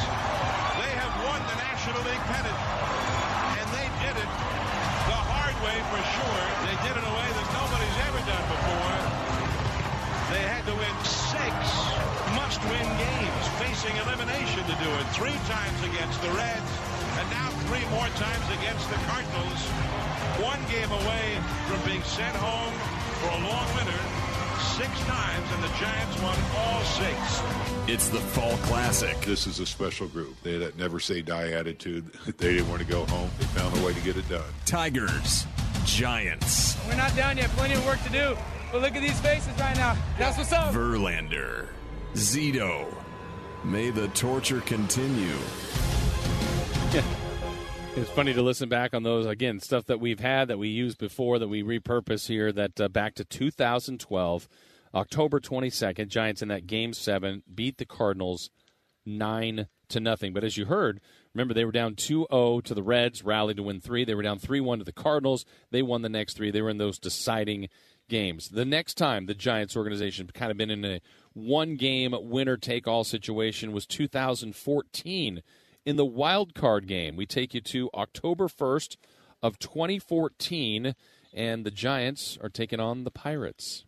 They 0.80 0.94
have 0.96 1.12
won 1.28 1.44
the 1.44 1.58
National 1.60 2.00
League 2.08 2.26
pennant, 2.32 2.60
and 3.60 3.68
they 3.76 3.88
did 4.00 4.16
it 4.16 4.32
the 5.12 5.20
hard 5.28 5.56
way 5.60 5.76
for 5.92 6.00
sure. 6.00 6.44
They 6.72 6.76
did 6.88 6.96
it 6.96 7.04
in 7.04 7.06
a 7.06 7.16
way 7.20 7.30
that 7.36 7.48
nobody's 7.52 7.98
ever 8.08 8.22
done 8.32 8.46
before. 8.48 8.96
They 10.32 10.44
had 10.48 10.64
to 10.72 10.76
win 10.80 10.96
six 11.04 11.52
must-win 12.32 12.88
games, 12.96 13.44
facing 13.60 13.96
elimination 14.08 14.64
to 14.72 14.76
do 14.80 14.90
it. 14.96 15.06
Three 15.12 15.36
times 15.52 15.80
against 15.84 16.16
the 16.24 16.32
Reds, 16.32 16.72
and 17.20 17.28
now 17.36 17.52
three 17.68 17.84
more 17.92 18.08
times 18.16 18.48
against 18.56 18.88
the 18.88 19.00
Cardinals. 19.12 19.62
One 20.40 20.64
game 20.72 20.92
away 21.04 21.44
from 21.68 21.84
being 21.84 22.04
sent 22.08 22.40
home 22.40 22.72
for 23.20 23.36
a 23.36 23.40
long 23.52 23.68
winter. 23.76 24.25
Six 24.60 24.90
times, 25.06 25.48
and 25.54 25.64
the 25.64 25.68
Giants 25.80 26.22
won 26.22 26.38
all 26.58 26.82
six. 26.84 27.42
It's 27.88 28.10
the 28.10 28.20
Fall 28.20 28.58
Classic. 28.68 29.20
This 29.22 29.48
is 29.48 29.60
a 29.60 29.66
special 29.66 30.08
group. 30.08 30.36
They 30.44 30.54
had 30.54 30.62
that 30.62 30.78
never 30.78 31.00
say 31.00 31.22
die 31.22 31.52
attitude. 31.52 32.10
They 32.38 32.54
didn't 32.54 32.70
want 32.70 32.82
to 32.82 32.88
go 32.88 33.06
home. 33.06 33.30
They 33.40 33.46
found 33.46 33.78
a 33.78 33.86
way 33.86 33.94
to 33.94 34.00
get 34.02 34.18
it 34.18 34.28
done. 34.28 34.44
Tigers. 34.66 35.46
Giants. 35.86 36.78
We're 36.88 36.96
not 36.96 37.16
down 37.16 37.38
yet. 37.38 37.50
Plenty 37.52 37.76
of 37.76 37.86
work 37.86 38.02
to 38.04 38.10
do. 38.10 38.38
But 38.72 38.82
look 38.82 38.96
at 38.96 39.02
these 39.02 39.20
faces 39.22 39.58
right 39.60 39.76
now. 39.76 39.96
That's 40.18 40.38
what's 40.38 40.52
up. 40.52 40.74
Verlander. 40.74 41.68
Zito. 42.14 42.94
May 43.64 43.90
the 43.90 44.08
torture 44.10 44.62
continue. 44.62 45.38
It's 47.98 48.10
funny 48.10 48.34
to 48.34 48.42
listen 48.42 48.68
back 48.68 48.94
on 48.94 49.04
those 49.04 49.26
again, 49.26 49.62
stuff 49.62 49.86
that 49.86 50.02
we've 50.02 50.20
had 50.20 50.50
that 50.50 50.60
we 50.60 50.68
used 50.68 50.98
before 50.98 51.40
that 51.40 51.48
we 51.48 51.64
repurpose 51.64 52.28
here. 52.28 52.52
That 52.52 52.82
uh, 52.82 52.90
back 52.90 53.16
to 53.16 53.24
2012, 53.24 54.50
October 54.94 55.40
22nd, 55.40 56.10
Giants 56.10 56.42
in 56.42 56.50
that 56.50 56.68
Game 56.68 56.92
Seven 56.92 57.44
beat 57.54 57.78
the 57.78 57.86
Cardinals 57.86 58.50
nine 59.06 59.68
to 59.88 60.02
nothing. 60.02 60.34
But 60.34 60.44
as 60.44 60.58
you 60.58 60.66
heard, 60.66 61.00
remember 61.34 61.54
they 61.54 61.64
were 61.64 61.72
down 61.72 61.96
2-0 61.96 62.64
to 62.64 62.74
the 62.74 62.84
Reds, 62.84 63.24
rallied 63.24 63.56
to 63.58 63.64
win 63.64 63.80
three. 63.80 64.04
They 64.04 64.16
were 64.16 64.24
down 64.24 64.40
3-1 64.40 64.80
to 64.80 64.84
the 64.84 64.92
Cardinals. 64.92 65.46
They 65.72 65.82
won 65.82 66.02
the 66.02 66.10
next 66.10 66.36
three. 66.36 66.52
They 66.52 66.62
were 66.62 66.70
in 66.70 66.80
those 66.80 67.00
deciding 67.00 67.70
games. 68.10 68.50
The 68.50 68.66
next 68.66 68.96
time 68.96 69.26
the 69.26 69.34
Giants 69.34 69.78
organization 69.78 70.30
kind 70.34 70.52
of 70.52 70.58
been 70.58 70.70
in 70.70 70.84
a 70.84 71.00
one-game 71.34 72.14
winner-take-all 72.14 73.06
situation 73.06 73.72
was 73.72 73.86
2014 73.86 75.42
in 75.86 75.96
the 75.96 76.06
wild 76.06 76.56
card 76.56 76.88
game. 76.88 77.16
We 77.16 77.26
take 77.26 77.54
you 77.54 77.62
to 77.62 77.90
October 77.94 78.48
1st 78.48 78.98
of 79.42 79.60
2014, 79.60 80.96
and 81.34 81.66
the 81.66 81.72
Giants 81.72 82.38
are 82.42 82.50
taking 82.50 82.80
on 82.80 83.04
the 83.04 83.12
Pirates. 83.12 83.86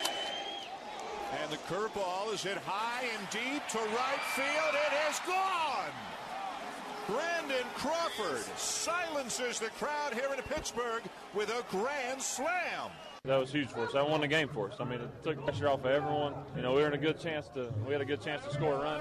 And 0.00 1.50
the 1.50 1.58
curveball 1.68 2.32
is 2.32 2.42
hit 2.42 2.56
high 2.58 3.04
and 3.18 3.30
deep 3.30 3.66
to 3.68 3.78
right 3.78 4.20
field. 4.34 4.74
It 4.74 5.10
is 5.10 5.20
gone. 5.26 5.90
Brandon 7.06 7.66
Crawford 7.74 8.44
silences 8.56 9.58
the 9.58 9.70
crowd 9.70 10.14
here 10.14 10.28
in 10.34 10.42
Pittsburgh 10.42 11.02
with 11.34 11.50
a 11.50 11.64
grand 11.70 12.22
slam. 12.22 12.90
That 13.24 13.38
was 13.38 13.52
huge 13.52 13.68
for 13.68 13.80
us. 13.80 13.92
That 13.92 14.08
won 14.08 14.22
the 14.22 14.28
game 14.28 14.48
for 14.48 14.70
us. 14.70 14.76
I 14.80 14.84
mean, 14.84 15.02
it 15.02 15.22
took 15.22 15.44
pressure 15.44 15.68
off 15.68 15.80
of 15.80 15.86
everyone. 15.86 16.32
You 16.56 16.62
know, 16.62 16.72
we 16.72 16.80
were 16.80 16.86
in 16.86 16.94
a 16.94 16.98
good 16.98 17.20
chance 17.20 17.48
to. 17.48 17.70
We 17.86 17.92
had 17.92 18.00
a 18.00 18.04
good 18.06 18.22
chance 18.22 18.42
to 18.46 18.50
score 18.50 18.72
a 18.72 18.78
run. 18.78 19.00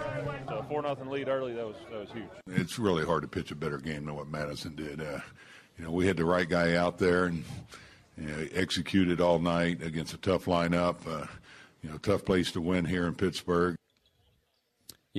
So 0.49 0.57
a 0.57 0.63
four 0.63 0.81
nothing 0.81 1.07
lead 1.07 1.29
early. 1.29 1.53
That 1.53 1.65
was 1.65 1.77
that 1.89 2.01
was 2.01 2.11
huge. 2.11 2.27
It's 2.47 2.77
really 2.77 3.05
hard 3.05 3.21
to 3.21 3.29
pitch 3.29 3.51
a 3.51 3.55
better 3.55 3.77
game 3.77 4.05
than 4.05 4.15
what 4.17 4.27
Madison 4.27 4.75
did. 4.75 4.99
Uh, 4.99 5.19
you 5.77 5.85
know, 5.85 5.91
we 5.91 6.05
had 6.05 6.17
the 6.17 6.25
right 6.25 6.49
guy 6.49 6.75
out 6.75 6.97
there 6.97 7.25
and 7.25 7.45
you 8.17 8.27
know, 8.27 8.45
executed 8.53 9.21
all 9.21 9.39
night 9.39 9.81
against 9.81 10.13
a 10.13 10.17
tough 10.17 10.45
lineup. 10.45 10.97
Uh, 11.07 11.25
you 11.81 11.89
know, 11.89 11.97
tough 11.97 12.25
place 12.25 12.51
to 12.51 12.59
win 12.59 12.83
here 12.83 13.07
in 13.07 13.15
Pittsburgh. 13.15 13.77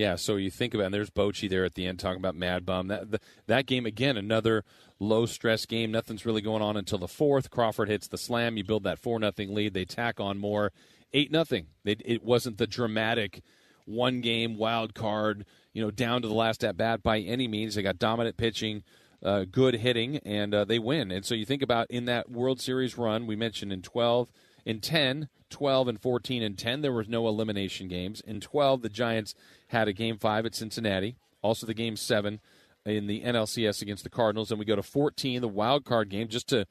Yeah, 0.01 0.17
so 0.17 0.37
you 0.37 0.51
think 0.51 0.73
about, 0.73 0.87
and 0.87 0.95
there's 0.95 1.11
Bochy 1.11 1.47
there 1.47 1.67
at 1.67 1.75
the 1.75 1.87
end 1.87 1.99
talking 1.99 2.21
about 2.21 2.35
Mad 2.35 2.65
Bum. 2.65 2.89
That 2.89 3.11
the, 3.11 3.21
that 3.49 3.67
game 3.67 3.85
again, 3.85 4.17
another 4.17 4.65
low 4.99 5.27
stress 5.27 5.67
game. 5.67 5.93
Nothing's 5.93 6.25
really 6.25 6.41
going 6.41 6.63
on 6.63 6.79
until 6.79 6.97
the 6.97 7.07
fourth. 7.07 7.51
Crawford 7.51 7.91
hits 7.91 8.09
the 8.09 8.17
slam. 8.17 8.57
You 8.57 8.65
build 8.65 8.85
that 8.85 8.99
four 8.99 9.19
nothing 9.19 9.55
lead. 9.55 9.75
They 9.75 9.85
tack 9.85 10.19
on 10.19 10.39
more. 10.39 10.73
Eight 11.13 11.31
nothing. 11.31 11.67
It 11.85 12.25
wasn't 12.25 12.57
the 12.57 12.67
dramatic 12.67 13.43
one 13.85 14.23
game 14.23 14.57
wild 14.57 14.95
card, 14.95 15.45
you 15.75 15.83
know, 15.83 15.91
down 15.91 16.23
to 16.23 16.29
the 16.29 16.35
last 16.35 16.65
at 16.65 16.79
bat 16.79 17.03
by 17.03 17.19
any 17.19 17.47
means. 17.47 17.75
They 17.75 17.83
got 17.83 17.99
dominant 17.99 18.39
pitching, 18.39 18.83
uh, 19.23 19.45
good 19.51 19.75
hitting, 19.75 20.17
and 20.25 20.55
uh, 20.55 20.65
they 20.65 20.79
win. 20.79 21.11
And 21.11 21.27
so 21.27 21.35
you 21.35 21.45
think 21.45 21.61
about 21.61 21.91
in 21.91 22.07
that 22.07 22.31
World 22.31 22.59
Series 22.59 22.97
run, 22.97 23.27
we 23.27 23.37
mentioned 23.37 23.71
in 23.71 23.83
12, 23.83 24.33
in 24.71 24.79
10, 24.79 25.29
12, 25.51 25.89
and 25.89 26.01
14 26.01 26.45
and 26.45 26.57
10, 26.57 26.81
there 26.81 26.93
was 26.93 27.09
no 27.09 27.27
elimination 27.27 27.89
games. 27.89 28.21
In 28.21 28.41
12, 28.41 28.83
the 28.83 28.89
Giants 28.89 29.35
had 29.69 29.89
a 29.89 29.93
game 29.93 30.17
five 30.17 30.47
at 30.47 30.55
Cincinnati, 30.55 31.17
also 31.43 31.67
the 31.67 31.75
game 31.75 31.97
seven 31.97 32.39
in 32.87 33.09
the 33.09 33.23
NLCS 33.23 33.83
against 33.83 34.05
the 34.05 34.11
Cardinals. 34.11 34.53
And 34.53 34.61
we 34.61 34.65
go 34.65 34.77
to 34.77 34.83
14, 34.83 35.41
the 35.41 35.49
wild 35.49 35.85
card 35.85 36.09
game, 36.09 36.29
just 36.29 36.49
to 36.49 36.67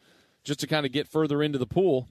just 0.46 0.62
to 0.62 0.68
kind 0.68 0.86
of 0.86 0.94
get 0.94 1.10
further 1.10 1.44
into 1.44 1.58
the 1.58 1.68
pool. 1.68 2.08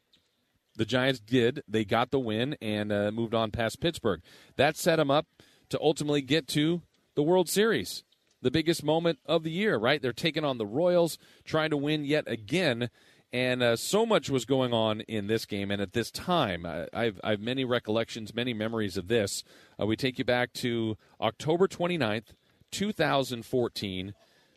The 0.76 0.85
Giants 0.85 1.21
did. 1.21 1.62
They 1.66 1.87
got 1.87 2.11
the 2.11 2.21
win 2.21 2.57
and 2.61 2.92
uh, 2.92 3.11
moved 3.11 3.35
on 3.35 3.50
past 3.50 3.80
Pittsburgh. 3.80 4.21
That 4.57 4.76
set 4.76 4.97
them 4.97 5.11
up 5.11 5.26
to 5.71 5.80
ultimately 5.80 6.21
get 6.21 6.47
to 6.49 6.83
the 7.14 7.23
World 7.23 7.49
Series, 7.49 8.04
the 8.42 8.50
biggest 8.50 8.85
moment 8.85 9.21
of 9.25 9.42
the 9.42 9.50
year, 9.50 9.78
right? 9.78 10.02
They're 10.02 10.12
taking 10.12 10.45
on 10.45 10.59
the 10.59 10.66
Royals, 10.66 11.16
trying 11.45 11.71
to 11.71 11.78
win 11.78 12.04
yet 12.04 12.25
again. 12.26 12.90
And 13.32 13.62
uh, 13.62 13.76
so 13.76 14.06
much 14.06 14.30
was 14.30 14.44
going 14.44 14.73
on 14.73 15.02
in 15.02 15.26
this 15.26 15.44
game. 15.44 15.70
And 15.70 15.82
at 15.82 15.92
this 15.92 16.11
time, 16.11 16.64
I, 16.64 16.87
I've, 16.92 17.20
I 17.23 17.30
have 17.32 17.40
many 17.40 17.64
recollections, 17.64 18.35
many 18.35 18.54
memories 18.54 18.97
of 18.97 19.08
this. 19.08 19.44
Uh, 19.80 19.87
we 19.87 19.97
take 19.97 20.18
you 20.18 20.25
back 20.25 20.52
to 20.54 20.97
October 21.20 21.68
29th, 21.68 22.32
2014. 22.70 24.14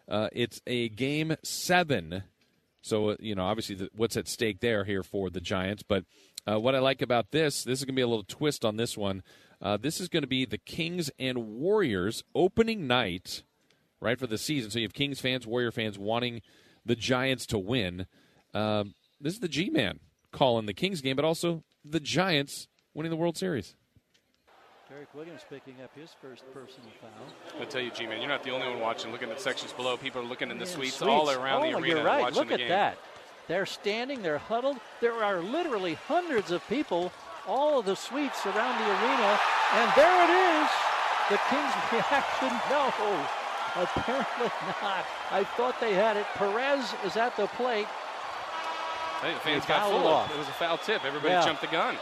Uh, 0.08 0.30
it's 0.34 0.62
a 0.66 0.90
game 0.90 1.36
seven 1.44 2.24
so, 2.82 3.10
uh, 3.10 3.16
you 3.20 3.36
know, 3.36 3.46
obviously, 3.46 3.76
the, 3.76 3.90
what's 3.96 4.18
at 4.18 4.28
stake 4.28 4.60
there 4.60 4.84
here 4.84 5.04
for 5.04 5.30
the 5.30 5.40
Giants. 5.40 5.84
But 5.84 6.06
uh, 6.50 6.60
what 6.60 6.76
I 6.76 6.80
like 6.80 7.02
about 7.02 7.32
this, 7.32 7.64
this 7.64 7.80
is 7.80 7.86
going 7.86 7.96
to 7.96 8.00
be 8.00 8.02
a 8.02 8.08
little 8.08 8.26
twist 8.28 8.66
on 8.66 8.78
this 8.78 8.98
one. 8.98 9.24
Uh, 9.62 9.78
this 9.78 10.02
is 10.02 10.08
going 10.08 10.24
to 10.24 10.28
be 10.28 10.46
the 10.46 10.58
Kings 10.58 11.12
and 11.20 11.60
Warriors 11.60 12.24
opening 12.34 12.88
night, 12.88 13.44
right, 14.00 14.20
for 14.20 14.28
the 14.28 14.40
season. 14.40 14.72
So 14.72 14.80
you 14.80 14.86
have 14.86 14.94
Kings 14.94 15.22
fans, 15.22 15.46
Warrior 15.46 15.72
fans 15.72 16.00
wanting 16.00 16.42
the 16.84 16.96
Giants 16.96 17.46
to 17.48 17.60
win. 17.60 18.08
Um, 18.54 18.94
this 19.20 19.34
is 19.34 19.40
the 19.40 19.48
G 19.48 19.70
Man 19.70 20.00
calling 20.32 20.66
the 20.66 20.74
Kings 20.74 21.02
game, 21.02 21.16
but 21.16 21.26
also 21.26 21.64
the 21.84 22.00
Giants 22.00 22.68
winning 22.94 23.10
the 23.10 23.16
World 23.16 23.38
Series. 23.38 23.76
Derrick 24.92 25.14
Williams 25.16 25.42
picking 25.50 25.76
up 25.82 25.90
his 25.96 26.10
first 26.22 26.44
personal 26.54 26.90
foul. 27.00 27.62
I'll 27.62 27.66
tell 27.66 27.80
you, 27.80 27.92
G-Man, 27.92 28.20
you're 28.20 28.28
not 28.28 28.44
the 28.44 28.52
only 28.52 28.68
one 28.68 28.82
watching. 28.82 29.10
Looking 29.14 29.32
at 29.32 29.40
sections 29.40 29.72
below, 29.72 29.96
people 29.96 30.22
are 30.22 30.26
looking 30.26 30.52
in 30.52 30.58
the 30.58 30.66
suites, 30.66 30.96
suites, 30.96 31.10
all 31.10 31.30
around 31.30 31.64
oh, 31.64 31.72
the 31.72 31.78
arena 31.78 31.96
You're 31.96 32.04
right. 32.04 32.22
watching 32.24 32.38
Look 32.38 32.50
the 32.50 32.56
at 32.56 32.60
game. 32.60 32.68
that. 32.68 32.98
They're 33.48 33.66
standing, 33.66 34.22
they're 34.22 34.38
huddled. 34.38 34.78
There 35.00 35.24
are 35.24 35.40
literally 35.40 35.94
hundreds 35.94 36.52
of 36.52 36.62
people, 36.68 37.10
all 37.48 37.80
of 37.80 37.86
the 37.86 37.96
suites 37.96 38.46
around 38.46 38.80
the 38.84 38.90
arena, 38.92 39.40
and 39.76 39.92
there 39.96 40.24
it 40.26 40.32
is. 40.60 40.70
The 41.30 41.40
Kings' 41.50 41.74
reaction, 41.94 42.50
no, 42.70 42.92
apparently 43.82 44.52
not. 44.82 45.06
I 45.32 45.46
thought 45.56 45.80
they 45.80 45.94
had 45.94 46.18
it. 46.18 46.26
Perez 46.36 46.94
is 47.06 47.16
at 47.16 47.38
the 47.38 47.48
plate. 47.48 47.88
Hey, 49.22 49.34
the 49.34 49.40
fans 49.40 49.66
got 49.66 49.88
full. 49.90 50.08
off. 50.08 50.32
It 50.32 50.38
was 50.38 50.48
a 50.48 50.52
foul 50.54 50.78
tip. 50.78 51.06
Everybody 51.06 51.34
Yeah. 51.34 51.46
jumped 51.46 51.62
the 51.62 51.68
gun. 51.68 51.96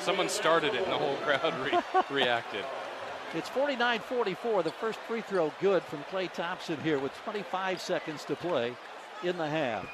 Someone 0.00 0.28
started 0.28 0.74
it, 0.74 0.82
and 0.84 0.92
the 0.92 0.98
whole 0.98 1.16
crowd 1.16 1.54
re- 1.60 2.02
reacted. 2.10 2.64
It's 3.34 3.48
49-44. 3.50 4.62
The 4.62 4.70
first 4.72 4.98
free 5.00 5.20
throw 5.22 5.52
good 5.60 5.82
from 5.84 6.04
Klay 6.04 6.32
Thompson 6.32 6.80
here 6.82 6.98
with 6.98 7.14
25 7.24 7.80
seconds 7.80 8.24
to 8.26 8.36
play 8.36 8.74
in 9.22 9.36
the 9.38 9.48
half. 9.48 9.86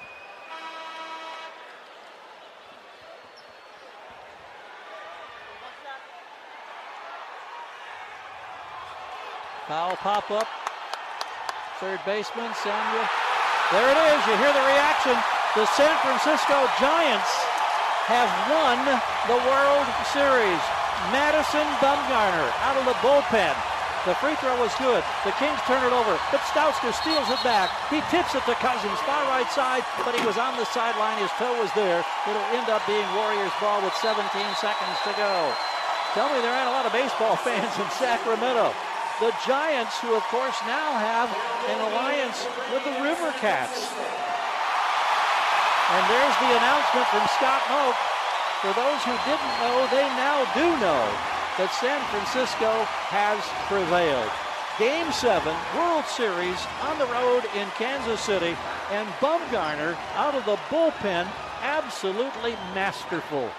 Foul 9.69 9.97
pop 9.97 10.31
up. 10.31 10.49
Third 11.81 12.01
baseman 12.07 12.53
Samuel. 12.65 13.07
There 13.71 13.89
it 13.93 13.99
is. 14.17 14.21
You 14.27 14.37
hear 14.41 14.53
the 14.53 14.65
reaction. 14.67 15.17
The 15.57 15.65
San 15.81 15.97
Francisco 16.05 16.69
Giants 16.77 17.33
have 18.05 18.29
won 18.53 18.77
the 19.33 19.41
World 19.49 19.89
Series. 20.13 20.61
Madison 21.09 21.65
Bumgarner 21.81 22.53
out 22.69 22.77
of 22.77 22.85
the 22.85 22.93
bullpen. 23.01 23.57
The 24.05 24.13
free 24.21 24.37
throw 24.45 24.61
was 24.61 24.77
good. 24.77 25.01
The 25.25 25.33
Kings 25.41 25.57
turn 25.65 25.81
it 25.89 25.93
over, 25.97 26.21
but 26.29 26.45
Stauskas 26.53 27.01
steals 27.01 27.33
it 27.33 27.41
back. 27.41 27.73
He 27.89 28.05
tips 28.13 28.37
it 28.37 28.45
to 28.45 28.55
Cousins, 28.61 29.01
far 29.09 29.25
right 29.33 29.49
side, 29.49 29.89
but 30.05 30.13
he 30.13 30.21
was 30.29 30.37
on 30.37 30.53
the 30.61 30.69
sideline. 30.69 31.17
His 31.17 31.33
toe 31.41 31.57
was 31.57 31.73
there. 31.73 32.05
It'll 32.29 32.51
end 32.53 32.69
up 32.69 32.85
being 32.85 33.09
Warriors 33.17 33.53
ball 33.57 33.81
with 33.81 33.97
17 34.05 34.21
seconds 34.61 34.97
to 35.09 35.13
go. 35.17 35.53
Tell 36.13 36.29
me 36.29 36.45
there 36.45 36.53
ain't 36.53 36.69
a 36.69 36.77
lot 36.77 36.85
of 36.85 36.93
baseball 36.93 37.37
fans 37.49 37.73
in 37.81 37.89
Sacramento. 37.97 38.77
The 39.19 39.33
Giants, 39.49 39.97
who 40.05 40.13
of 40.13 40.23
course 40.29 40.61
now 40.69 40.93
have 40.93 41.33
an 41.73 41.81
alliance 41.89 42.45
with 42.69 42.85
the 42.85 43.01
River 43.01 43.33
Cats. 43.41 43.89
And 45.91 46.05
there's 46.11 46.37
the 46.37 46.53
announcement 46.53 47.07
from 47.09 47.25
Scott 47.41 47.63
Moak. 47.73 47.97
For 48.61 48.73
those 48.77 49.01
who 49.05 49.17
didn't 49.25 49.55
know, 49.65 49.89
they 49.89 50.05
now 50.21 50.45
do 50.53 50.69
know 50.85 51.05
that 51.57 51.73
San 51.81 52.01
Francisco 52.13 52.85
has 53.09 53.41
prevailed. 53.73 54.31
Game 54.79 55.11
7, 55.11 55.57
World 55.75 56.05
Series 56.05 56.61
on 56.83 56.99
the 56.99 57.07
road 57.07 57.45
in 57.57 57.67
Kansas 57.79 58.21
City, 58.21 58.55
and 58.91 59.09
Bumgarner 59.19 59.97
out 60.15 60.35
of 60.35 60.45
the 60.45 60.57
bullpen, 60.69 61.27
absolutely 61.63 62.53
masterful. 62.75 63.51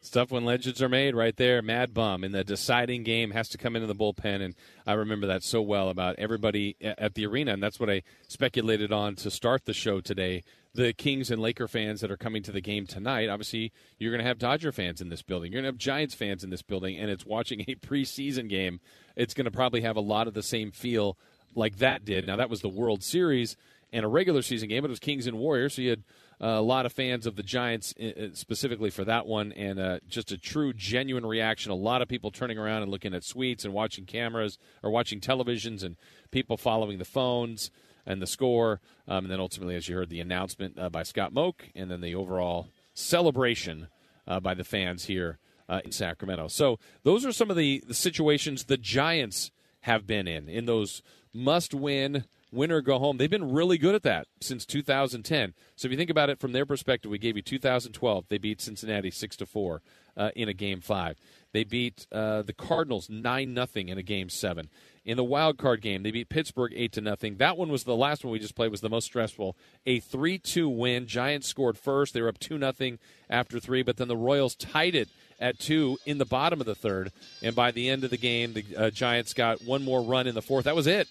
Stuff 0.00 0.30
when 0.30 0.44
legends 0.44 0.80
are 0.80 0.88
made 0.88 1.14
right 1.14 1.36
there. 1.36 1.60
Mad 1.62 1.92
Bum 1.92 2.22
in 2.22 2.30
the 2.30 2.44
deciding 2.44 3.02
game 3.02 3.32
has 3.32 3.48
to 3.48 3.58
come 3.58 3.74
into 3.74 3.88
the 3.88 3.94
bullpen. 3.94 4.40
And 4.40 4.54
I 4.86 4.92
remember 4.92 5.26
that 5.26 5.42
so 5.42 5.60
well 5.60 5.88
about 5.88 6.14
everybody 6.16 6.76
at 6.80 7.14
the 7.14 7.26
arena. 7.26 7.52
And 7.52 7.62
that's 7.62 7.80
what 7.80 7.90
I 7.90 8.02
speculated 8.28 8.92
on 8.92 9.16
to 9.16 9.32
start 9.32 9.64
the 9.64 9.74
show 9.74 10.00
today. 10.00 10.44
The 10.76 10.92
Kings 10.92 11.30
and 11.30 11.40
Laker 11.40 11.66
fans 11.66 12.02
that 12.02 12.10
are 12.10 12.18
coming 12.18 12.42
to 12.42 12.52
the 12.52 12.60
game 12.60 12.86
tonight, 12.86 13.30
obviously, 13.30 13.72
you're 13.98 14.12
going 14.12 14.22
to 14.22 14.28
have 14.28 14.38
Dodger 14.38 14.72
fans 14.72 15.00
in 15.00 15.08
this 15.08 15.22
building. 15.22 15.50
You're 15.50 15.62
going 15.62 15.72
to 15.72 15.74
have 15.74 15.78
Giants 15.78 16.14
fans 16.14 16.44
in 16.44 16.50
this 16.50 16.60
building. 16.60 16.98
And 16.98 17.10
it's 17.10 17.24
watching 17.24 17.62
a 17.62 17.76
preseason 17.76 18.46
game. 18.46 18.80
It's 19.16 19.32
going 19.32 19.46
to 19.46 19.50
probably 19.50 19.80
have 19.80 19.96
a 19.96 20.00
lot 20.00 20.28
of 20.28 20.34
the 20.34 20.42
same 20.42 20.70
feel 20.70 21.16
like 21.54 21.78
that 21.78 22.04
did. 22.04 22.26
Now, 22.26 22.36
that 22.36 22.50
was 22.50 22.60
the 22.60 22.68
World 22.68 23.02
Series 23.02 23.56
and 23.90 24.04
a 24.04 24.08
regular 24.08 24.42
season 24.42 24.68
game, 24.68 24.82
but 24.82 24.88
it 24.88 24.90
was 24.90 24.98
Kings 24.98 25.26
and 25.26 25.38
Warriors. 25.38 25.76
So 25.76 25.80
you 25.80 25.90
had 25.90 26.02
uh, 26.42 26.46
a 26.48 26.60
lot 26.60 26.84
of 26.84 26.92
fans 26.92 27.26
of 27.26 27.36
the 27.36 27.42
Giants 27.42 27.94
uh, 27.96 28.34
specifically 28.34 28.90
for 28.90 29.06
that 29.06 29.26
one, 29.26 29.52
and 29.52 29.78
uh, 29.78 30.00
just 30.06 30.30
a 30.30 30.36
true, 30.36 30.74
genuine 30.74 31.24
reaction. 31.24 31.72
A 31.72 31.74
lot 31.76 32.02
of 32.02 32.08
people 32.08 32.30
turning 32.30 32.58
around 32.58 32.82
and 32.82 32.90
looking 32.90 33.14
at 33.14 33.24
suites 33.24 33.64
and 33.64 33.72
watching 33.72 34.04
cameras 34.04 34.58
or 34.82 34.90
watching 34.90 35.20
televisions, 35.20 35.82
and 35.82 35.96
people 36.30 36.58
following 36.58 36.98
the 36.98 37.06
phones 37.06 37.70
and 38.06 38.22
the 38.22 38.26
score. 38.26 38.80
Um, 39.08 39.24
and 39.24 39.30
then 39.32 39.40
ultimately, 39.40 39.76
as 39.76 39.88
you 39.88 39.96
heard, 39.96 40.10
the 40.10 40.20
announcement 40.20 40.78
uh, 40.78 40.88
by 40.88 41.02
Scott 41.02 41.32
Moak, 41.32 41.68
and 41.74 41.90
then 41.90 42.00
the 42.00 42.14
overall 42.14 42.68
celebration 42.94 43.88
uh, 44.26 44.40
by 44.40 44.54
the 44.54 44.64
fans 44.64 45.04
here 45.04 45.38
uh, 45.68 45.80
in 45.84 45.92
Sacramento. 45.92 46.48
So 46.48 46.78
those 47.02 47.26
are 47.26 47.32
some 47.32 47.50
of 47.50 47.56
the, 47.56 47.82
the 47.86 47.94
situations 47.94 48.64
the 48.64 48.76
Giants 48.76 49.50
have 49.80 50.06
been 50.06 50.26
in 50.26 50.48
in 50.48 50.66
those 50.66 51.02
must-win 51.32 52.24
win 52.56 52.72
or 52.72 52.80
go 52.80 52.98
home. 52.98 53.18
They've 53.18 53.30
been 53.30 53.52
really 53.52 53.78
good 53.78 53.94
at 53.94 54.02
that 54.02 54.26
since 54.40 54.66
2010. 54.66 55.54
So 55.76 55.86
if 55.86 55.92
you 55.92 55.98
think 55.98 56.10
about 56.10 56.30
it 56.30 56.40
from 56.40 56.52
their 56.52 56.66
perspective, 56.66 57.10
we 57.10 57.18
gave 57.18 57.36
you 57.36 57.42
2012. 57.42 58.24
They 58.28 58.38
beat 58.38 58.60
Cincinnati 58.60 59.10
six 59.10 59.36
to 59.36 59.46
four 59.46 59.82
uh, 60.16 60.30
in 60.34 60.48
a 60.48 60.54
game 60.54 60.80
five. 60.80 61.18
They 61.52 61.64
beat 61.64 62.06
uh, 62.10 62.42
the 62.42 62.52
Cardinals 62.52 63.08
nine 63.08 63.54
nothing 63.54 63.88
in 63.88 63.98
a 63.98 64.02
game 64.02 64.28
seven. 64.28 64.68
In 65.04 65.16
the 65.16 65.24
wild 65.24 65.56
card 65.56 65.82
game, 65.82 66.02
they 66.02 66.10
beat 66.10 66.28
Pittsburgh 66.28 66.72
eight 66.74 66.92
to 66.92 67.00
nothing. 67.00 67.36
That 67.36 67.56
one 67.56 67.68
was 67.68 67.84
the 67.84 67.94
last 67.94 68.24
one 68.24 68.32
we 68.32 68.40
just 68.40 68.56
played 68.56 68.72
was 68.72 68.80
the 68.80 68.90
most 68.90 69.04
stressful. 69.04 69.56
A 69.86 70.00
three 70.00 70.38
two 70.38 70.68
win. 70.68 71.06
Giants 71.06 71.46
scored 71.46 71.78
first. 71.78 72.12
They 72.12 72.22
were 72.22 72.28
up 72.28 72.38
two 72.38 72.58
nothing 72.58 72.98
after 73.30 73.60
three, 73.60 73.82
but 73.82 73.98
then 73.98 74.08
the 74.08 74.16
Royals 74.16 74.56
tied 74.56 74.94
it 74.94 75.08
at 75.38 75.58
two 75.58 75.98
in 76.06 76.18
the 76.18 76.24
bottom 76.24 76.60
of 76.60 76.66
the 76.66 76.74
third. 76.74 77.12
And 77.42 77.54
by 77.54 77.70
the 77.70 77.88
end 77.88 78.02
of 78.02 78.10
the 78.10 78.16
game, 78.16 78.54
the 78.54 78.64
uh, 78.76 78.90
Giants 78.90 79.32
got 79.32 79.62
one 79.62 79.84
more 79.84 80.02
run 80.02 80.26
in 80.26 80.34
the 80.34 80.42
fourth. 80.42 80.64
That 80.64 80.74
was 80.74 80.86
it. 80.86 81.08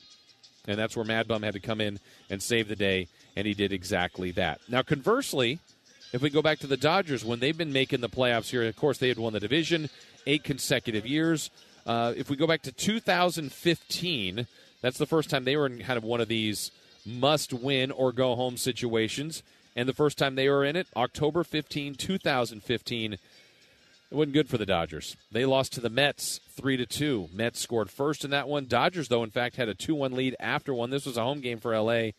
And 0.68 0.78
that's 0.78 0.96
where 0.96 1.06
Mad 1.06 1.28
Bum 1.28 1.44
had 1.44 1.54
to 1.54 1.60
come 1.60 1.82
in 1.82 2.00
and 2.30 2.42
save 2.42 2.68
the 2.68 2.76
day, 2.76 3.08
and 3.36 3.46
he 3.46 3.54
did 3.54 3.72
exactly 3.72 4.32
that. 4.32 4.60
Now, 4.68 4.82
conversely, 4.82 5.60
if 6.12 6.22
we 6.22 6.30
go 6.30 6.42
back 6.42 6.60
to 6.60 6.68
the 6.68 6.78
Dodgers, 6.78 7.26
when 7.26 7.40
they've 7.40 7.58
been 7.58 7.74
making 7.74 8.02
the 8.02 8.10
playoffs 8.10 8.50
here, 8.50 8.64
of 8.64 8.76
course, 8.76 8.98
they 8.98 9.10
had 9.10 9.20
won 9.20 9.34
the 9.34 9.40
division 9.40 9.90
eight 10.26 10.44
consecutive 10.44 11.06
years. 11.06 11.50
Uh, 11.86 12.14
if 12.16 12.30
we 12.30 12.36
go 12.36 12.48
back 12.48 12.62
to 12.64 12.72
2015, 12.72 14.48
that's 14.82 14.98
the 14.98 15.06
first 15.06 15.30
time 15.30 15.44
they 15.44 15.56
were 15.56 15.68
in 15.68 15.80
kind 15.84 15.98
of 15.98 16.04
one 16.04 16.22
of 16.22 16.28
these 16.28 16.72
must 17.06 17.54
win 17.54 17.92
or 17.92 18.12
go 18.12 18.36
home 18.36 18.58
situations. 18.58 19.44
And 19.76 19.90
the 19.90 19.94
first 19.94 20.18
time 20.18 20.36
they 20.36 20.50
were 20.50 20.64
in 20.64 20.76
it, 20.76 20.88
October 20.96 21.44
15, 21.44 21.96
2015, 21.96 23.18
it 24.16 24.18
wasn't 24.18 24.34
good 24.34 24.48
for 24.48 24.58
the 24.58 24.66
Dodgers. 24.66 25.18
They 25.30 25.44
lost 25.44 25.74
to 25.74 25.82
the 25.82 25.90
Mets 25.90 26.40
three 26.52 26.78
to 26.78 26.86
two. 26.86 27.28
Mets 27.34 27.60
scored 27.60 27.92
first 27.92 28.24
in 28.24 28.32
that 28.32 28.48
one. 28.48 28.66
Dodgers, 28.66 29.10
though, 29.10 29.24
in 29.24 29.30
fact, 29.30 29.58
had 29.58 29.68
a 29.68 29.76
two-one 29.76 30.14
lead 30.14 30.38
after 30.40 30.74
one. 30.74 30.90
This 30.90 31.06
was 31.06 31.18
a 31.18 31.24
home 31.24 31.42
game 31.42 31.60
for 31.60 31.78
LA. 31.78 32.12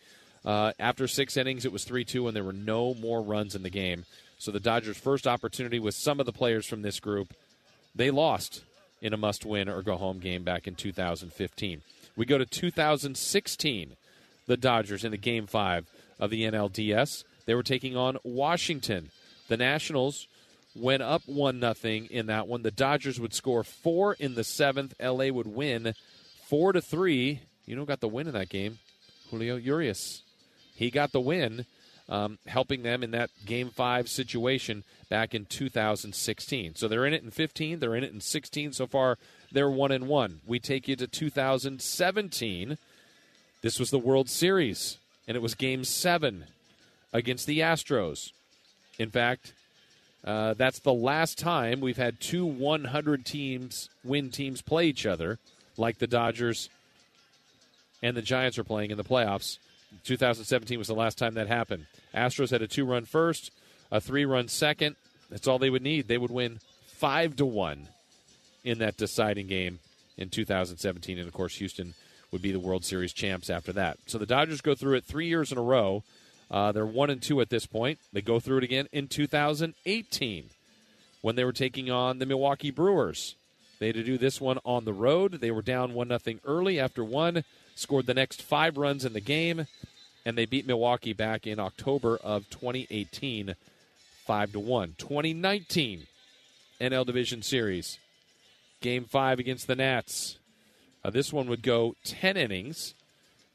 Uh, 0.44 0.72
after 0.78 1.08
six 1.08 1.38
innings, 1.38 1.64
it 1.64 1.72
was 1.72 1.84
three-two, 1.84 2.28
and 2.28 2.36
there 2.36 2.44
were 2.44 2.52
no 2.52 2.92
more 2.92 3.22
runs 3.22 3.54
in 3.54 3.62
the 3.62 3.70
game. 3.70 4.04
So 4.36 4.50
the 4.50 4.60
Dodgers' 4.60 4.98
first 4.98 5.26
opportunity 5.26 5.78
with 5.78 5.94
some 5.94 6.20
of 6.20 6.26
the 6.26 6.32
players 6.34 6.66
from 6.66 6.82
this 6.82 7.00
group, 7.00 7.32
They 7.94 8.10
lost 8.10 8.62
in 9.00 9.14
a 9.14 9.16
must 9.16 9.46
win 9.46 9.66
or 9.66 9.80
go 9.80 9.96
home 9.96 10.18
game 10.18 10.44
back 10.44 10.66
in 10.66 10.74
2015. 10.74 11.80
We 12.14 12.26
go 12.26 12.36
to 12.36 12.44
2016. 12.44 13.96
The 14.46 14.56
Dodgers 14.58 15.02
in 15.02 15.12
the 15.12 15.16
game 15.16 15.46
five 15.46 15.86
of 16.20 16.28
the 16.28 16.42
NLDS. 16.42 17.24
They 17.46 17.54
were 17.54 17.62
taking 17.62 17.96
on 17.96 18.18
Washington. 18.22 19.10
The 19.48 19.56
Nationals 19.56 20.28
went 20.76 21.02
up 21.02 21.22
one 21.26 21.58
nothing 21.58 22.06
in 22.06 22.26
that 22.26 22.46
one. 22.46 22.62
The 22.62 22.70
Dodgers 22.70 23.18
would 23.20 23.34
score 23.34 23.64
four 23.64 24.14
in 24.14 24.34
the 24.34 24.44
seventh. 24.44 24.94
LA 25.00 25.28
would 25.28 25.46
win 25.46 25.94
four 26.46 26.72
to 26.72 26.80
three. 26.80 27.40
You 27.64 27.76
know, 27.76 27.84
got 27.84 28.00
the 28.00 28.08
win 28.08 28.26
in 28.26 28.34
that 28.34 28.48
game. 28.48 28.78
Julio 29.30 29.56
Urias. 29.56 30.22
He 30.74 30.90
got 30.90 31.12
the 31.12 31.20
win, 31.20 31.64
um, 32.08 32.38
helping 32.46 32.82
them 32.82 33.02
in 33.02 33.10
that 33.12 33.30
game 33.44 33.70
five 33.70 34.08
situation 34.08 34.84
back 35.08 35.34
in 35.34 35.46
2016. 35.46 36.74
So 36.74 36.86
they're 36.86 37.06
in 37.06 37.14
it 37.14 37.22
in 37.22 37.30
15. 37.30 37.80
They're 37.80 37.94
in 37.94 38.04
it 38.04 38.12
in 38.12 38.20
16 38.20 38.72
so 38.72 38.86
far. 38.86 39.18
They're 39.50 39.70
one 39.70 39.90
and 39.90 40.06
one. 40.06 40.40
We 40.46 40.58
take 40.58 40.86
you 40.86 40.96
to 40.96 41.06
2017. 41.06 42.78
This 43.62 43.80
was 43.80 43.90
the 43.90 43.98
World 43.98 44.28
Series, 44.28 44.98
and 45.26 45.36
it 45.36 45.42
was 45.42 45.54
Game 45.54 45.82
Seven 45.82 46.44
against 47.12 47.46
the 47.46 47.60
Astros. 47.60 48.32
In 48.98 49.10
fact, 49.10 49.54
uh, 50.26 50.54
that's 50.54 50.80
the 50.80 50.92
last 50.92 51.38
time 51.38 51.80
we've 51.80 51.96
had 51.96 52.20
two 52.20 52.44
100 52.44 53.24
teams 53.24 53.88
win 54.02 54.30
teams 54.30 54.60
play 54.60 54.86
each 54.86 55.06
other, 55.06 55.38
like 55.76 55.98
the 55.98 56.06
Dodgers 56.08 56.68
and 58.02 58.16
the 58.16 58.22
Giants 58.22 58.58
are 58.58 58.64
playing 58.64 58.90
in 58.90 58.96
the 58.96 59.04
playoffs. 59.04 59.58
2017 60.04 60.78
was 60.78 60.88
the 60.88 60.94
last 60.94 61.16
time 61.16 61.34
that 61.34 61.46
happened. 61.46 61.86
Astros 62.12 62.50
had 62.50 62.60
a 62.60 62.66
two-run 62.66 63.04
first, 63.04 63.52
a 63.90 64.00
three-run 64.00 64.48
second. 64.48 64.96
That's 65.30 65.46
all 65.46 65.58
they 65.58 65.70
would 65.70 65.82
need. 65.82 66.08
They 66.08 66.18
would 66.18 66.30
win 66.30 66.58
five 66.86 67.36
to 67.36 67.46
one 67.46 67.88
in 68.64 68.78
that 68.78 68.96
deciding 68.96 69.46
game 69.46 69.78
in 70.16 70.28
2017, 70.28 71.18
and 71.18 71.28
of 71.28 71.32
course, 71.32 71.56
Houston 71.56 71.94
would 72.32 72.42
be 72.42 72.52
the 72.52 72.58
World 72.58 72.84
Series 72.84 73.12
champs 73.12 73.48
after 73.48 73.72
that. 73.74 73.98
So 74.06 74.18
the 74.18 74.26
Dodgers 74.26 74.60
go 74.60 74.74
through 74.74 74.96
it 74.96 75.04
three 75.04 75.28
years 75.28 75.52
in 75.52 75.58
a 75.58 75.62
row. 75.62 76.02
Uh, 76.50 76.72
they're 76.72 76.86
one 76.86 77.10
and 77.10 77.20
two 77.20 77.40
at 77.40 77.50
this 77.50 77.66
point. 77.66 77.98
They 78.12 78.22
go 78.22 78.38
through 78.38 78.58
it 78.58 78.64
again 78.64 78.88
in 78.92 79.08
2018 79.08 80.50
when 81.22 81.34
they 81.34 81.44
were 81.44 81.52
taking 81.52 81.90
on 81.90 82.18
the 82.18 82.26
Milwaukee 82.26 82.70
Brewers. 82.70 83.34
They 83.78 83.86
had 83.86 83.96
to 83.96 84.04
do 84.04 84.16
this 84.16 84.40
one 84.40 84.58
on 84.64 84.84
the 84.84 84.92
road. 84.92 85.40
They 85.40 85.50
were 85.50 85.62
down 85.62 85.92
one 85.92 86.08
nothing 86.08 86.40
early 86.44 86.80
after 86.80 87.04
one, 87.04 87.44
scored 87.74 88.06
the 88.06 88.14
next 88.14 88.40
five 88.40 88.76
runs 88.76 89.04
in 89.04 89.12
the 89.12 89.20
game, 89.20 89.66
and 90.24 90.38
they 90.38 90.46
beat 90.46 90.66
Milwaukee 90.66 91.12
back 91.12 91.46
in 91.46 91.58
October 91.60 92.16
of 92.16 92.48
2018, 92.50 93.54
five 94.24 94.52
to 94.52 94.60
one. 94.60 94.94
2019 94.98 96.06
NL 96.80 97.06
Division 97.06 97.42
Series, 97.42 97.98
Game 98.80 99.04
five 99.04 99.38
against 99.38 99.66
the 99.66 99.74
Nats. 99.74 100.38
Uh, 101.04 101.10
this 101.10 101.32
one 101.32 101.48
would 101.48 101.62
go 101.62 101.96
10 102.04 102.36
innings, 102.36 102.94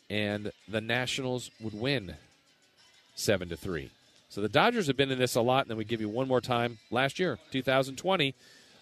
and 0.10 0.52
the 0.68 0.82
Nationals 0.82 1.52
would 1.62 1.74
win 1.74 2.16
seven 3.15 3.50
to 3.50 3.58
three. 3.58 3.91
So 4.30 4.41
the 4.41 4.50
Dodgers 4.50 4.88
have 4.88 4.96
been 4.96 5.12
in 5.12 5.20
this 5.20 5.36
a 5.36 5.41
lot, 5.41 5.63
and 5.65 5.72
then 5.72 5.77
we 5.77 5.84
give 5.84 6.00
you 6.00 6.08
one 6.08 6.27
more 6.27 6.39
time. 6.39 6.77
Last 6.89 7.20
year, 7.20 7.38
2020, 7.51 8.34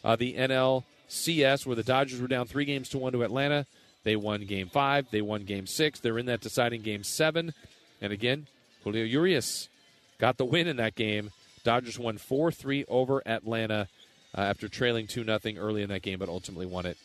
uh, 0.03 0.15
the 0.15 0.35
NLCS, 0.35 1.65
where 1.65 1.75
the 1.75 1.83
Dodgers 1.83 2.21
were 2.21 2.27
down 2.27 2.45
three 2.45 2.65
games 2.65 2.89
to 2.89 2.99
one 2.99 3.13
to 3.13 3.23
Atlanta. 3.23 3.65
They 4.03 4.15
won 4.15 4.45
Game 4.45 4.69
Five. 4.69 5.07
They 5.11 5.21
won 5.21 5.43
Game 5.43 5.65
Six. 5.65 5.99
They're 5.99 6.19
in 6.19 6.27
that 6.27 6.41
deciding 6.41 6.83
Game 6.83 7.03
Seven, 7.03 7.53
and 8.01 8.13
again, 8.13 8.47
Julio 8.83 9.03
Urias 9.03 9.69
got 10.19 10.37
the 10.37 10.45
win 10.45 10.67
in 10.67 10.77
that 10.77 10.95
game. 10.95 11.31
Dodgers 11.63 11.99
won 11.99 12.17
four 12.17 12.51
three 12.51 12.85
over 12.87 13.21
Atlanta 13.27 13.87
uh, 14.37 14.41
after 14.41 14.67
trailing 14.67 15.07
two 15.07 15.23
nothing 15.23 15.57
early 15.57 15.81
in 15.81 15.89
that 15.89 16.01
game, 16.01 16.19
but 16.19 16.29
ultimately 16.29 16.65
won 16.65 16.85
it 16.85 16.97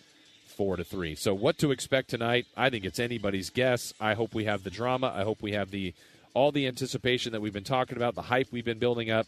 four 0.46 0.76
to 0.76 0.84
three. 0.84 1.14
So 1.14 1.34
what 1.34 1.58
to 1.58 1.72
expect 1.72 2.10
tonight? 2.10 2.46
I 2.56 2.70
think 2.70 2.84
it's 2.84 3.00
anybody's 3.00 3.50
guess. 3.50 3.92
I 4.00 4.14
hope 4.14 4.34
we 4.34 4.44
have 4.44 4.62
the 4.62 4.70
drama. 4.70 5.12
I 5.14 5.24
hope 5.24 5.42
we 5.42 5.52
have 5.52 5.70
the 5.70 5.94
all 6.34 6.52
the 6.52 6.66
anticipation 6.66 7.32
that 7.32 7.40
we've 7.40 7.52
been 7.52 7.64
talking 7.64 7.96
about, 7.96 8.14
the 8.14 8.22
hype 8.22 8.48
we've 8.50 8.64
been 8.64 8.78
building 8.78 9.10
up. 9.10 9.26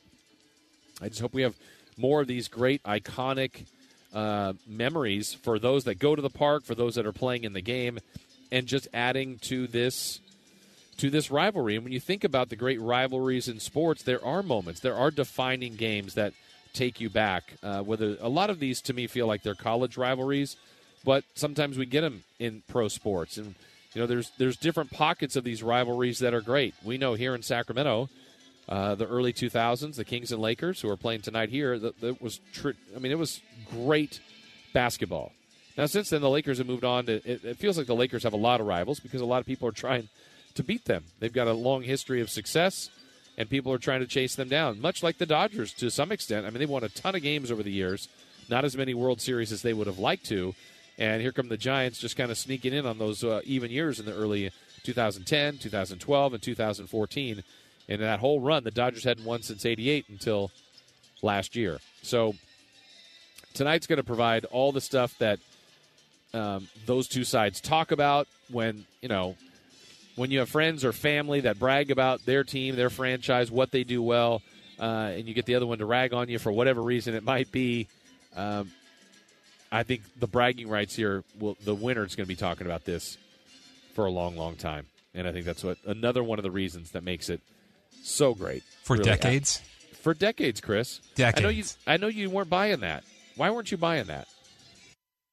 I 1.01 1.09
just 1.09 1.21
hope 1.21 1.33
we 1.33 1.43
have 1.43 1.55
more 1.97 2.21
of 2.21 2.27
these 2.27 2.49
great 2.49 2.83
iconic 2.83 3.65
uh, 4.13 4.55
memories 4.67 5.33
for 5.33 5.59
those 5.59 5.85
that 5.85 5.99
go 5.99 6.17
to 6.17 6.23
the 6.23 6.31
park, 6.31 6.65
for 6.65 6.75
those 6.75 6.97
that 6.97 7.07
are 7.07 7.13
playing 7.13 7.45
in 7.45 7.53
the 7.53 7.61
game, 7.61 7.99
and 8.51 8.67
just 8.67 8.89
adding 8.93 9.39
to 9.43 9.67
this 9.67 10.21
to 10.99 11.11
this 11.11 11.31
rivalry. 11.31 11.77
And 11.77 11.85
when 11.85 11.93
you 11.93 12.01
think 12.01 12.25
about 12.25 12.49
the 12.49 12.57
great 12.57 12.81
rivalries 12.81 13.49
in 13.49 13.61
sports, 13.61 14.03
there 14.03 14.25
are 14.25 14.43
moments, 14.43 14.81
there 14.81 14.95
are 14.95 15.11
defining 15.11 15.77
games 15.77 16.15
that 16.15 16.33
take 16.73 17.01
you 17.01 17.11
back. 17.11 17.55
Uh, 17.63 17.83
whether 17.83 18.17
a 18.21 18.29
lot 18.29 18.49
of 18.49 18.61
these 18.61 18.81
to 18.83 18.95
me 18.95 19.07
feel 19.07 19.27
like 19.27 19.43
they're 19.43 19.55
college 19.55 19.97
rivalries, 19.99 20.57
but 21.05 21.25
sometimes 21.35 21.77
we 21.77 21.85
get 21.85 22.01
them 22.01 22.25
in 22.39 22.63
pro 22.69 22.89
sports 22.89 23.37
and 23.37 23.55
you 23.95 24.01
know, 24.01 24.07
there's 24.07 24.31
there's 24.39 24.57
different 24.57 24.91
pockets 24.91 25.37
of 25.37 25.45
these 25.45 25.63
rivalries 25.63 26.19
that 26.19 26.35
are 26.35 26.41
great. 26.41 26.75
We 26.85 26.99
know 26.99 27.15
here 27.15 27.35
in 27.35 27.43
Sacramento, 27.43 28.09
uh, 28.69 28.95
the 28.95 29.07
early 29.07 29.33
2000s, 29.33 29.97
the 29.97 30.05
Kings 30.05 30.33
and 30.33 30.41
Lakers, 30.41 30.81
who 30.81 30.91
are 30.91 30.97
playing 30.97 31.23
tonight 31.23 31.51
here, 31.51 31.79
that, 31.79 32.01
that 32.01 32.21
was, 32.21 32.41
tr- 32.53 32.71
I 32.95 32.99
mean, 32.99 33.13
it 33.13 33.19
was 33.19 33.41
great 33.71 34.21
basketball. 34.73 35.33
Now, 35.77 35.87
since 35.87 36.11
then, 36.11 36.21
the 36.21 36.31
Lakers 36.31 36.59
have 36.59 36.67
moved 36.67 36.85
on. 36.85 37.07
To, 37.07 37.15
it, 37.15 37.45
it 37.45 37.59
feels 37.59 37.79
like 37.79 37.87
the 37.87 37.95
Lakers 37.95 38.25
have 38.25 38.33
a 38.33 38.39
lot 38.39 38.61
of 38.61 38.67
rivals 38.67 38.99
because 38.99 39.21
a 39.21 39.27
lot 39.27 39.41
of 39.41 39.47
people 39.47 39.69
are 39.69 39.73
trying 39.73 40.09
to 40.55 40.65
beat 40.65 40.87
them. 40.87 41.05
They've 41.21 41.33
got 41.33 41.47
a 41.47 41.53
long 41.53 41.83
history 41.83 42.21
of 42.21 42.31
success, 42.31 42.91
and 43.37 43.49
people 43.49 43.73
are 43.73 43.79
trying 43.79 44.01
to 44.01 44.07
chase 44.07 44.35
them 44.35 44.49
down, 44.49 44.81
much 44.81 45.03
like 45.03 45.19
the 45.19 45.27
Dodgers 45.27 45.73
to 45.75 45.91
some 45.91 46.11
extent. 46.11 46.47
I 46.47 46.51
mean, 46.51 46.59
they've 46.59 46.69
won 46.69 46.83
a 46.83 46.89
ton 46.89 47.15
of 47.15 47.23
games 47.23 47.51
over 47.51 47.63
the 47.63 47.71
years, 47.71 48.09
not 48.49 48.65
as 48.65 48.77
many 48.77 48.95
World 48.95 49.21
Series 49.21 49.53
as 49.53 49.63
they 49.63 49.75
would 49.75 49.87
have 49.87 49.99
liked 49.99 50.25
to. 50.27 50.55
And 50.99 51.21
here 51.21 51.33
come 51.33 51.49
the 51.49 51.57
Giants 51.57 51.99
just 51.99 52.17
kind 52.17 52.31
of 52.31 52.39
sneaking 52.39 52.73
in 52.73 52.87
on 52.87 52.99
those 52.99 53.23
uh, 53.23 53.41
even 53.45 53.71
years 53.71 54.01
in 54.01 54.07
the 54.07 54.15
early 54.15 54.51
2010, 54.85 55.59
2012, 55.59 56.35
and 56.35 56.43
2014. 56.43 57.45
And 57.89 58.03
that 58.03 58.21
whole 58.21 58.41
run, 58.41 58.65
the 58.65 58.71
Dodgers 58.71 59.05
hadn't 59.05 59.25
won 59.25 59.43
since 59.43 59.67
88 59.67 60.07
until 60.09 60.51
last 61.23 61.55
year. 61.55 61.79
So 62.03 62.35
tonight's 63.55 63.87
going 63.87 63.99
to 63.99 64.05
provide 64.05 64.45
all 64.47 64.73
the 64.73 64.81
stuff 64.81 65.17
that 65.19 65.39
um, 66.35 66.69
those 66.87 67.09
two 67.09 67.25
sides 67.25 67.61
talk 67.61 67.93
about 67.93 68.27
when, 68.51 68.87
you 69.01 69.09
know, 69.09 69.37
when 70.17 70.31
you 70.31 70.39
have 70.41 70.49
friends 70.49 70.85
or 70.85 70.93
family 70.93 71.41
that 71.41 71.59
brag 71.59 71.91
about 71.91 72.25
their 72.25 72.43
team, 72.43 72.75
their 72.75 72.91
franchise, 72.91 73.51
what 73.51 73.71
they 73.71 73.85
do 73.85 74.03
well, 74.03 74.43
uh, 74.81 75.13
and 75.15 75.29
you 75.29 75.35
get 75.35 75.47
the 75.47 75.55
other 75.55 75.67
one 75.67 75.79
to 75.79 75.87
rag 75.87 76.13
on 76.13 76.29
you 76.29 76.39
for 76.39 76.51
whatever 76.51 76.83
reason 76.83 77.15
it 77.15 77.23
might 77.23 77.53
be. 77.53 77.87
Um, 78.35 78.71
I 79.77 79.83
think 79.83 80.03
the 80.19 80.27
bragging 80.27 80.69
rights 80.69 80.97
here 80.97 81.23
will 81.39 81.59
the 81.63 81.75
winner 81.75 82.03
is 82.05 82.15
going 82.17 82.25
to 82.25 82.29
be 82.29 82.35
talking 82.35 82.67
about 82.67 82.87
this 82.87 83.19
for 83.95 84.07
a 84.07 84.11
long, 84.11 84.35
long 84.35 84.57
time, 84.57 84.87
and 85.15 85.29
I 85.29 85.33
think 85.33 85.45
that's 85.45 85.63
what 85.63 85.77
another 85.85 86.23
one 86.25 86.39
of 86.39 86.43
the 86.45 86.51
reasons 86.51 86.93
that 86.93 87.03
makes 87.05 87.29
it 87.29 87.43
so 88.03 88.35
great 88.35 88.63
for 88.85 88.95
really. 88.95 89.05
decades. 89.05 89.61
for 90.01 90.15
decades, 90.15 90.63
Chris. 90.63 91.01
Decades. 91.15 91.39
I 91.39 91.43
know 91.43 91.49
you. 91.51 91.65
I 91.87 91.97
know 91.99 92.07
you 92.07 92.31
weren't 92.31 92.49
buying 92.49 92.81
that. 92.81 93.05
Why 93.37 93.51
weren't 93.51 93.71
you 93.71 93.77
buying 93.77 94.07
that? 94.07 94.29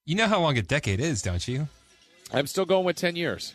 You 0.06 0.15
know 0.15 0.27
how 0.27 0.41
long 0.41 0.58
a 0.58 0.62
decade 0.62 0.99
is, 0.99 1.21
don't 1.21 1.47
you? 1.47 1.69
I'm 2.34 2.47
still 2.47 2.65
going 2.65 2.84
with 2.84 2.97
ten 2.97 3.15
years. 3.15 3.53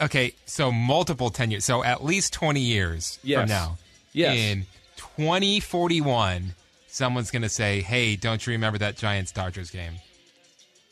Okay, 0.00 0.34
so 0.46 0.70
multiple 0.70 1.30
ten 1.30 1.50
years. 1.50 1.64
So 1.64 1.82
at 1.82 2.04
least 2.04 2.32
twenty 2.32 2.60
years 2.60 3.18
Yes. 3.24 3.40
from 3.40 3.48
now. 3.48 3.78
Yes. 4.12 4.36
In 4.36 4.66
2041, 4.96 6.54
someone's 6.86 7.32
going 7.32 7.42
to 7.42 7.48
say, 7.48 7.80
"Hey, 7.80 8.14
don't 8.14 8.46
you 8.46 8.52
remember 8.52 8.78
that 8.78 8.96
Giants 8.96 9.32
Dodgers 9.32 9.70
game?" 9.72 9.94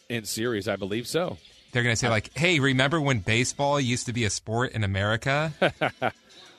In 0.08 0.24
series, 0.24 0.68
I 0.68 0.76
believe 0.76 1.06
so. 1.06 1.36
They're 1.72 1.82
going 1.82 1.92
to 1.92 1.96
say 1.98 2.08
like, 2.08 2.36
"Hey, 2.36 2.60
remember 2.60 2.98
when 3.00 3.18
baseball 3.18 3.78
used 3.78 4.06
to 4.06 4.12
be 4.14 4.24
a 4.24 4.30
sport 4.30 4.72
in 4.72 4.84
America?" 4.84 5.52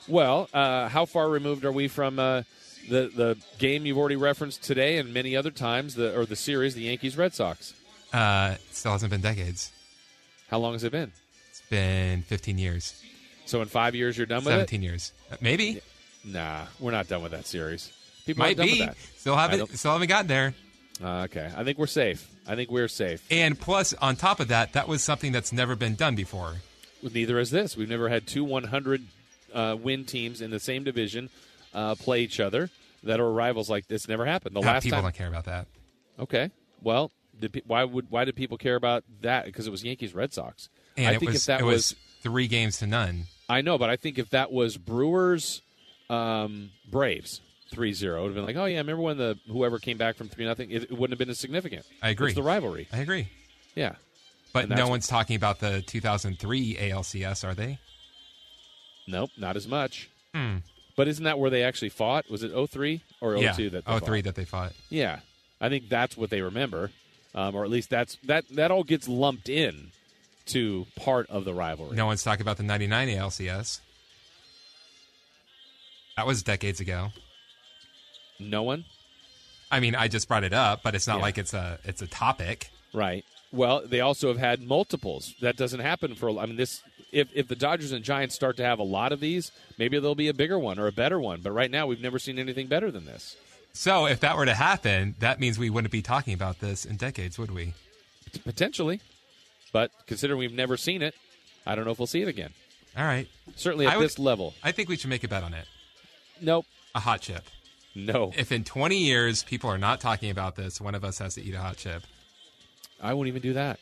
Well, 0.08 0.50
uh, 0.54 0.90
how 0.90 1.06
far 1.06 1.30
removed 1.30 1.66
are 1.66 1.72
we 1.72 1.88
from 1.88 2.18
uh, 2.18 2.42
the 2.90 3.12
the 3.16 3.38
game 3.60 3.86
you've 3.86 3.98
already 4.00 4.16
referenced 4.16 4.64
today 4.64 4.98
and 4.98 5.14
many 5.14 5.36
other 5.36 5.52
times, 5.52 5.94
the 5.94 6.18
or 6.18 6.26
the 6.26 6.36
series, 6.36 6.74
the 6.74 6.82
Yankees 6.82 7.16
Red 7.16 7.34
Sox? 7.36 7.76
uh, 8.12 8.56
still 8.72 8.94
hasn't 8.94 9.12
been 9.12 9.22
decades. 9.22 9.72
How 10.50 10.58
long 10.58 10.74
has 10.74 10.84
it 10.84 10.92
been? 10.92 11.12
It's 11.52 11.62
been 11.70 12.24
15 12.24 12.58
years. 12.58 13.04
So 13.46 13.62
in 13.62 13.68
five 13.68 13.94
years, 13.94 14.18
you're 14.18 14.26
done 14.26 14.44
with 14.44 14.54
17 14.54 14.82
years. 14.82 15.14
Uh, 15.32 15.36
Maybe. 15.42 15.80
Nah, 16.26 16.66
we're 16.80 16.90
not 16.92 17.08
done 17.08 17.22
with 17.22 17.34
that 17.34 17.46
series. 17.46 17.94
People 18.26 18.46
Might 18.46 18.58
be. 18.58 18.90
Still 19.18 19.36
haven't 19.36 19.70
still 19.78 19.92
haven't 19.92 20.08
gotten 20.08 20.28
there. 20.28 20.56
Uh, 21.04 21.24
okay, 21.26 21.52
I 21.56 21.64
think 21.64 21.78
we're 21.78 21.86
safe. 21.88 22.28
I 22.50 22.56
think 22.56 22.72
we're 22.72 22.88
safe. 22.88 23.24
And 23.30 23.58
plus, 23.60 23.94
on 23.94 24.16
top 24.16 24.40
of 24.40 24.48
that, 24.50 24.74
that 24.74 24.88
was 24.88 25.04
something 25.04 25.32
that's 25.32 25.54
never 25.54 25.76
been 25.76 25.94
done 25.96 26.16
before. 26.16 26.56
Neither 27.04 27.38
is 27.40 27.52
this. 27.52 27.78
We've 27.78 27.88
never 27.88 28.10
had 28.10 28.26
two 28.28 28.44
100 28.44 29.04
uh, 29.54 29.78
win 29.80 30.04
teams 30.06 30.42
in 30.42 30.50
the 30.52 30.60
same 30.60 30.84
division 30.84 31.30
uh, 31.74 31.94
play 31.96 32.22
each 32.22 32.40
other 32.40 32.70
that 33.04 33.20
are 33.20 33.32
rivals 33.32 33.70
like 33.70 33.88
this. 33.88 34.08
Never 34.08 34.26
happened. 34.26 34.56
The 34.56 34.62
Ah, 34.62 34.74
last 34.74 34.84
people 34.84 34.98
time. 34.98 35.04
don't 35.04 35.16
care 35.16 35.28
about 35.28 35.46
that. 35.46 35.68
Okay. 36.20 36.50
Well, 36.82 37.12
did 37.40 37.54
pe- 37.54 37.62
why 37.68 37.84
would 37.86 38.10
why 38.10 38.26
did 38.26 38.36
people 38.36 38.58
care 38.58 38.76
about 38.76 39.04
that? 39.22 39.46
Because 39.46 39.68
it 39.68 39.70
was 39.72 39.84
Yankees 39.84 40.14
Red 40.14 40.34
Sox. 40.34 40.68
And 40.98 41.08
I 41.08 41.18
think 41.20 41.32
was 41.32 41.42
if 41.42 41.46
that 41.46 41.62
it 41.62 41.66
was 41.66 41.96
three 42.22 42.48
games 42.48 42.80
to 42.80 42.88
none. 42.88 43.26
I 43.48 43.62
know, 43.62 43.78
but 43.78 43.90
I 43.90 43.96
think 43.96 44.18
if 44.18 44.32
that 44.32 44.52
was 44.52 44.76
Brewers, 44.78 45.62
um, 46.10 46.72
Braves, 46.90 47.40
3-0. 47.72 48.04
It 48.04 48.22
would 48.22 48.26
have 48.26 48.36
been 48.36 48.46
like, 48.46 48.56
oh 48.56 48.66
yeah, 48.66 48.78
remember 48.78 49.02
when 49.02 49.18
the 49.18 49.38
whoever 49.48 49.80
came 49.80 49.98
back 49.98 50.16
from 50.16 50.30
three 50.30 50.46
nothing? 50.46 50.72
It, 50.72 50.84
it 50.84 50.92
wouldn't 50.92 51.12
have 51.12 51.20
been 51.20 51.30
as 51.30 51.40
significant. 51.40 51.86
I 52.02 52.10
agree. 52.10 52.28
It's 52.30 52.36
the 52.36 52.44
rivalry. 52.44 52.88
I 52.92 53.00
agree. 53.00 53.28
Yeah, 53.76 53.96
But 54.52 54.68
no 54.68 54.88
one's 54.88 55.08
talking 55.08 55.36
about 55.36 55.60
the 55.60 55.82
2003 55.82 56.76
ALCS, 56.76 57.48
are 57.48 57.54
they? 57.54 57.80
Nope, 59.08 59.30
not 59.38 59.56
as 59.56 59.68
much. 59.68 60.10
Hmm. 60.34 60.58
But 60.96 61.08
isn't 61.08 61.24
that 61.24 61.40
where 61.40 61.50
they 61.50 61.64
actually 61.64 61.90
fought? 61.90 62.30
Was 62.30 62.44
it 62.44 62.52
03 62.52 63.02
or 63.22 63.36
02 63.36 63.42
yeah. 63.42 63.52
that 63.52 63.86
they 63.86 64.00
03 64.00 64.00
fought? 64.00 64.24
that 64.26 64.36
they 64.36 64.46
fought. 64.46 64.74
Yeah, 64.90 65.20
I 65.62 65.70
think 65.70 65.88
that's 65.88 66.18
what 66.18 66.30
they 66.30 66.42
remember, 66.42 66.92
um, 67.34 67.56
or 67.56 67.64
at 67.64 67.70
least 67.70 67.90
that's 67.90 68.18
that 68.26 68.46
that 68.50 68.72
all 68.72 68.84
gets 68.84 69.08
lumped 69.08 69.50
in 69.50 69.92
to 70.48 70.88
part 70.96 71.30
of 71.30 71.46
the 71.46 71.54
rivalry. 71.54 71.96
No 71.96 72.06
one's 72.06 72.24
talking 72.24 72.42
about 72.42 72.58
the 72.58 72.64
99 72.64 73.08
ALCS. 73.10 73.80
That 76.18 76.28
was 76.28 76.44
decades 76.44 76.80
ago. 76.80 77.10
No 78.40 78.64
one. 78.64 78.86
I 79.72 79.80
mean, 79.80 79.96
I 79.96 80.08
just 80.08 80.28
brought 80.28 80.44
it 80.44 80.54
up, 80.54 80.82
but 80.84 80.96
it's 80.96 81.06
not 81.08 81.18
Yeah. 81.18 81.22
like 81.24 81.38
it's 81.38 81.54
a 81.54 81.80
it's 81.84 82.02
a 82.02 82.08
topic. 82.08 82.70
Right. 82.94 83.24
Well, 83.52 83.82
they 83.86 84.00
also 84.00 84.28
have 84.30 84.38
had 84.38 84.62
multiples. 84.62 85.34
That 85.42 85.58
doesn't 85.58 85.80
happen 85.80 86.16
for. 86.16 86.30
I 86.40 86.46
mean, 86.46 86.56
this 86.56 86.82
if 87.12 87.30
if 87.36 87.48
the 87.48 87.56
Dodgers 87.56 87.92
and 87.92 88.04
Giants 88.04 88.36
start 88.36 88.58
to 88.58 88.64
have 88.64 88.80
a 88.80 88.84
lot 88.84 89.12
of 89.12 89.20
these, 89.20 89.52
maybe 89.78 90.00
there'll 90.00 90.16
be 90.16 90.28
a 90.28 90.34
bigger 90.34 90.58
one 90.58 90.80
or 90.80 90.88
a 90.88 90.92
better 90.92 91.20
one. 91.20 91.42
But 91.42 91.52
right 91.52 91.70
now, 91.70 91.86
we've 91.88 92.02
never 92.02 92.20
seen 92.20 92.40
anything 92.40 92.68
better 92.68 92.90
than 92.92 93.06
this. 93.06 93.36
So 93.74 94.06
if 94.08 94.20
that 94.22 94.36
were 94.38 94.46
to 94.46 94.56
happen, 94.56 95.16
that 95.20 95.40
means 95.40 95.60
we 95.60 95.70
wouldn't 95.70 95.92
be 95.92 96.02
talking 96.02 96.34
about 96.34 96.60
this 96.60 96.86
in 96.86 96.96
decades, 96.98 97.38
would 97.38 97.52
we? 97.52 97.74
Potentially, 98.44 99.02
but 99.72 99.92
considering 100.08 100.40
we've 100.40 100.54
never 100.54 100.78
seen 100.78 101.02
it, 101.02 101.16
I 101.66 101.76
don't 101.76 101.86
know 101.86 101.92
if 101.92 102.00
we'll 102.00 102.08
see 102.08 102.22
it 102.22 102.28
again. 102.28 102.52
All 102.98 103.04
right. 103.06 103.28
Certainly 103.56 103.88
at 103.88 103.98
would- 103.98 104.06
this 104.06 104.18
level. 104.20 104.54
I 104.64 104.72
think 104.72 104.90
we 104.90 104.98
should 104.98 105.10
make 105.10 105.24
a 105.24 105.28
bet 105.28 105.44
on 105.44 105.54
it. 105.54 105.66
Nope. 106.42 106.66
A 106.96 107.00
hot 107.00 107.22
chip. 107.22 107.44
No. 107.96 108.32
If 108.38 108.52
in 108.52 108.64
20 108.64 108.98
years 108.98 109.44
people 109.44 109.70
are 109.70 109.78
not 109.78 110.00
talking 110.00 110.30
about 110.30 110.56
this, 110.56 110.80
one 110.80 110.96
of 110.96 111.04
us 111.04 111.20
has 111.20 111.36
to 111.36 111.42
eat 111.42 111.54
a 111.56 111.60
hot 111.60 111.78
chip. 111.78 112.04
I 113.02 113.14
won't 113.14 113.28
even 113.28 113.42
do 113.42 113.54
that. 113.54 113.80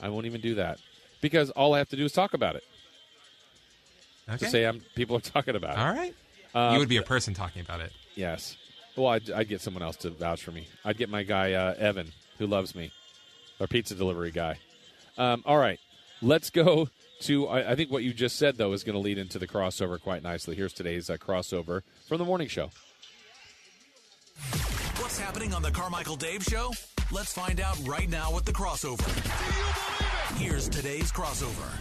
I 0.00 0.08
won't 0.08 0.26
even 0.26 0.40
do 0.40 0.56
that 0.56 0.78
because 1.20 1.50
all 1.50 1.74
I 1.74 1.78
have 1.78 1.88
to 1.90 1.96
do 1.96 2.04
is 2.04 2.12
talk 2.12 2.34
about 2.34 2.56
it. 2.56 2.64
Okay. 4.28 4.38
To 4.38 4.50
say 4.50 4.64
I'm 4.64 4.80
people 4.94 5.16
are 5.16 5.20
talking 5.20 5.56
about 5.56 5.72
it. 5.72 5.78
All 5.78 5.92
right. 5.92 6.14
Uh, 6.54 6.70
you 6.72 6.78
would 6.78 6.88
be 6.88 6.96
a 6.96 7.02
person 7.02 7.34
talking 7.34 7.62
about 7.62 7.80
it. 7.80 7.92
Yes. 8.14 8.56
Well, 8.96 9.08
I'd, 9.08 9.30
I'd 9.30 9.48
get 9.48 9.60
someone 9.60 9.82
else 9.82 9.96
to 9.98 10.10
vouch 10.10 10.42
for 10.42 10.50
me. 10.50 10.68
I'd 10.84 10.98
get 10.98 11.08
my 11.08 11.22
guy 11.22 11.54
uh, 11.54 11.74
Evan, 11.78 12.12
who 12.38 12.46
loves 12.46 12.74
me, 12.74 12.92
our 13.58 13.66
pizza 13.66 13.94
delivery 13.94 14.30
guy. 14.30 14.58
Um, 15.16 15.42
all 15.46 15.56
right, 15.56 15.80
let's 16.20 16.50
go 16.50 16.88
to. 17.20 17.48
I, 17.48 17.72
I 17.72 17.74
think 17.74 17.90
what 17.90 18.02
you 18.02 18.12
just 18.12 18.36
said 18.36 18.56
though 18.56 18.72
is 18.72 18.84
going 18.84 18.94
to 18.94 19.00
lead 19.00 19.18
into 19.18 19.38
the 19.38 19.48
crossover 19.48 20.00
quite 20.00 20.22
nicely. 20.22 20.54
Here's 20.56 20.72
today's 20.72 21.08
uh, 21.08 21.16
crossover 21.16 21.82
from 22.06 22.18
the 22.18 22.24
morning 22.24 22.48
show. 22.48 22.70
What's 25.32 25.44
happening 25.44 25.54
on 25.56 25.62
the 25.62 25.70
Carmichael 25.70 26.16
Dave 26.16 26.42
Show? 26.42 26.72
Let's 27.10 27.32
find 27.32 27.58
out 27.58 27.78
right 27.88 28.06
now 28.10 28.34
with 28.34 28.44
the 28.44 28.52
crossover. 28.52 29.08
Here's 30.36 30.68
today's 30.68 31.10
crossover. 31.10 31.72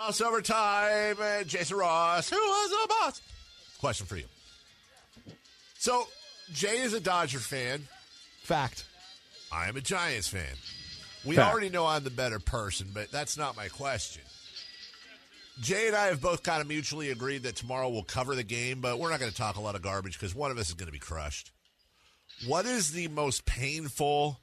Crossover 0.00 0.42
time. 0.42 1.16
Uh, 1.20 1.44
Jason 1.44 1.76
Ross, 1.76 2.30
who 2.30 2.36
was 2.36 2.84
a 2.84 2.88
boss? 2.88 3.20
Question 3.78 4.06
for 4.06 4.16
you. 4.16 4.24
So, 5.76 6.08
Jay 6.54 6.78
is 6.78 6.94
a 6.94 7.00
Dodger 7.00 7.40
fan. 7.40 7.82
Fact. 8.42 8.86
I 9.52 9.68
am 9.68 9.76
a 9.76 9.82
Giants 9.82 10.28
fan. 10.28 10.56
We 11.26 11.36
Fact. 11.36 11.52
already 11.52 11.68
know 11.68 11.84
I'm 11.84 12.04
the 12.04 12.10
better 12.10 12.38
person, 12.38 12.88
but 12.94 13.10
that's 13.10 13.36
not 13.36 13.54
my 13.54 13.68
question. 13.68 14.22
Jay 15.60 15.86
and 15.86 15.96
I 15.96 16.06
have 16.06 16.20
both 16.20 16.42
kind 16.42 16.60
of 16.60 16.66
mutually 16.66 17.10
agreed 17.10 17.44
that 17.44 17.56
tomorrow 17.56 17.88
we'll 17.88 18.02
cover 18.02 18.34
the 18.34 18.42
game, 18.42 18.80
but 18.80 18.98
we're 18.98 19.10
not 19.10 19.20
going 19.20 19.30
to 19.30 19.36
talk 19.36 19.56
a 19.56 19.60
lot 19.60 19.76
of 19.76 19.82
garbage 19.82 20.14
because 20.14 20.34
one 20.34 20.50
of 20.50 20.58
us 20.58 20.68
is 20.68 20.74
going 20.74 20.88
to 20.88 20.92
be 20.92 20.98
crushed. 20.98 21.52
What 22.46 22.66
is 22.66 22.90
the 22.90 23.08
most 23.08 23.46
painful 23.46 24.40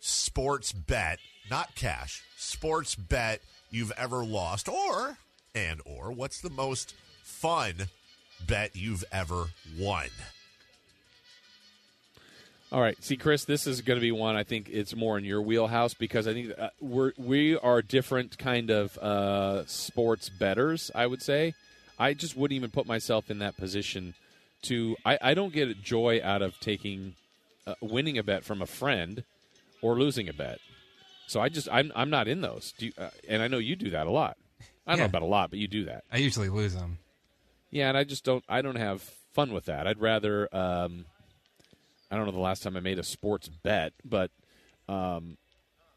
sports 0.00 0.72
bet, 0.72 1.18
not 1.50 1.74
cash, 1.74 2.22
sports 2.36 2.94
bet 2.94 3.40
you've 3.70 3.92
ever 3.96 4.24
lost 4.24 4.68
or 4.68 5.16
and 5.54 5.80
or 5.86 6.12
what's 6.12 6.40
the 6.40 6.50
most 6.50 6.94
fun 7.22 7.74
bet 8.46 8.76
you've 8.76 9.04
ever 9.10 9.46
won? 9.78 10.08
All 12.72 12.80
right, 12.80 12.96
see, 13.04 13.18
Chris, 13.18 13.44
this 13.44 13.66
is 13.66 13.82
going 13.82 13.98
to 13.98 14.00
be 14.00 14.12
one 14.12 14.34
I 14.34 14.44
think 14.44 14.70
it's 14.72 14.96
more 14.96 15.18
in 15.18 15.26
your 15.26 15.42
wheelhouse 15.42 15.92
because 15.92 16.26
I 16.26 16.32
think 16.32 16.52
uh, 16.58 16.70
we're 16.80 17.12
we 17.18 17.54
are 17.58 17.82
different 17.82 18.38
kind 18.38 18.70
of 18.70 18.96
uh, 18.96 19.66
sports 19.66 20.30
betters. 20.30 20.90
I 20.94 21.06
would 21.06 21.20
say 21.20 21.52
I 21.98 22.14
just 22.14 22.34
wouldn't 22.34 22.56
even 22.56 22.70
put 22.70 22.86
myself 22.86 23.30
in 23.30 23.40
that 23.40 23.58
position 23.58 24.14
to. 24.62 24.96
I, 25.04 25.18
I 25.20 25.34
don't 25.34 25.52
get 25.52 25.82
joy 25.82 26.22
out 26.24 26.40
of 26.40 26.58
taking 26.60 27.14
uh, 27.66 27.74
winning 27.82 28.16
a 28.16 28.22
bet 28.22 28.42
from 28.42 28.62
a 28.62 28.66
friend 28.66 29.22
or 29.82 29.98
losing 29.98 30.30
a 30.30 30.32
bet. 30.32 30.58
So 31.26 31.42
I 31.42 31.50
just 31.50 31.68
I'm 31.70 31.92
I'm 31.94 32.08
not 32.08 32.26
in 32.26 32.40
those. 32.40 32.72
Do 32.78 32.86
you, 32.86 32.92
uh, 32.96 33.10
and 33.28 33.42
I 33.42 33.48
know 33.48 33.58
you 33.58 33.76
do 33.76 33.90
that 33.90 34.06
a 34.06 34.10
lot. 34.10 34.38
I 34.86 34.92
don't 34.92 35.00
know 35.00 35.04
about 35.04 35.20
a 35.20 35.26
lot, 35.26 35.50
but 35.50 35.58
you 35.58 35.68
do 35.68 35.84
that. 35.84 36.04
I 36.10 36.16
usually 36.16 36.48
lose 36.48 36.74
them. 36.74 36.96
Yeah, 37.70 37.90
and 37.90 37.98
I 37.98 38.04
just 38.04 38.24
don't. 38.24 38.44
I 38.48 38.62
don't 38.62 38.76
have 38.76 39.02
fun 39.34 39.52
with 39.52 39.66
that. 39.66 39.86
I'd 39.86 40.00
rather. 40.00 40.48
Um, 40.56 41.04
I 42.12 42.16
don't 42.16 42.26
know 42.26 42.32
the 42.32 42.38
last 42.40 42.62
time 42.62 42.76
I 42.76 42.80
made 42.80 42.98
a 42.98 43.02
sports 43.02 43.48
bet, 43.48 43.94
but 44.04 44.30
um, 44.86 45.38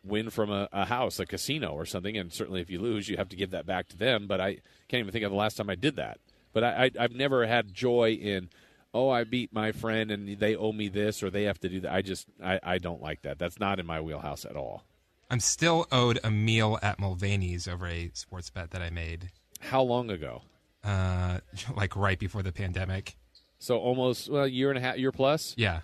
win 0.02 0.30
from 0.30 0.50
a, 0.50 0.70
a 0.72 0.86
house, 0.86 1.20
a 1.20 1.26
casino, 1.26 1.72
or 1.74 1.86
something. 1.86 2.16
And 2.16 2.32
certainly, 2.32 2.62
if 2.62 2.70
you 2.70 2.80
lose, 2.80 3.10
you 3.10 3.18
have 3.18 3.28
to 3.30 3.36
give 3.36 3.52
that 3.52 3.66
back 3.66 3.90
to 3.90 3.98
them. 3.98 4.26
But 4.26 4.40
I 4.40 4.60
can't 4.88 5.02
even 5.02 5.12
think 5.12 5.26
of 5.26 5.32
the 5.32 5.38
last 5.38 5.58
time 5.58 5.70
I 5.70 5.76
did 5.76 5.98
that. 5.98 6.20
But 6.54 6.64
I, 6.64 6.86
I, 6.86 6.92
I've 7.02 7.12
never 7.12 7.46
had 7.46 7.74
joy 7.74 8.12
in. 8.12 8.50
Oh, 8.94 9.10
I 9.10 9.26
beat 9.26 9.52
my 9.52 9.74
friend, 9.74 10.10
and 10.10 10.40
they 10.40 10.56
owe 10.56 10.72
me 10.72 10.88
this, 10.88 11.22
or 11.22 11.30
they 11.30 11.44
have 11.44 11.60
to 11.60 11.70
do 11.70 11.82
that. 11.82 11.92
I 11.92 12.02
just, 12.02 12.28
I, 12.42 12.62
I 12.64 12.78
don't 12.78 13.02
like 13.02 13.24
that. 13.24 13.38
That's 13.38 13.60
not 13.60 13.78
in 13.82 13.86
my 13.86 14.00
wheelhouse 14.00 14.46
at 14.46 14.56
all. 14.56 14.84
I'm 15.30 15.42
still 15.42 15.86
owed 15.92 16.18
a 16.24 16.32
meal 16.32 16.80
at 16.82 16.98
Mulvaney's 16.98 17.68
over 17.68 17.88
a 17.88 18.10
sports 18.14 18.50
bet 18.50 18.72
that 18.72 18.82
I 18.82 18.90
made. 18.90 19.32
How 19.60 19.82
long 19.82 20.10
ago? 20.10 20.44
Uh, 20.82 21.40
like 21.76 21.98
right 21.98 22.18
before 22.18 22.42
the 22.42 22.54
pandemic. 22.54 23.18
So 23.60 23.78
almost 23.80 24.30
well, 24.30 24.44
a 24.44 24.48
year 24.48 24.70
and 24.70 24.78
a 24.78 24.82
half, 24.82 24.98
year 24.98 25.12
plus. 25.12 25.56
Yeah. 25.58 25.82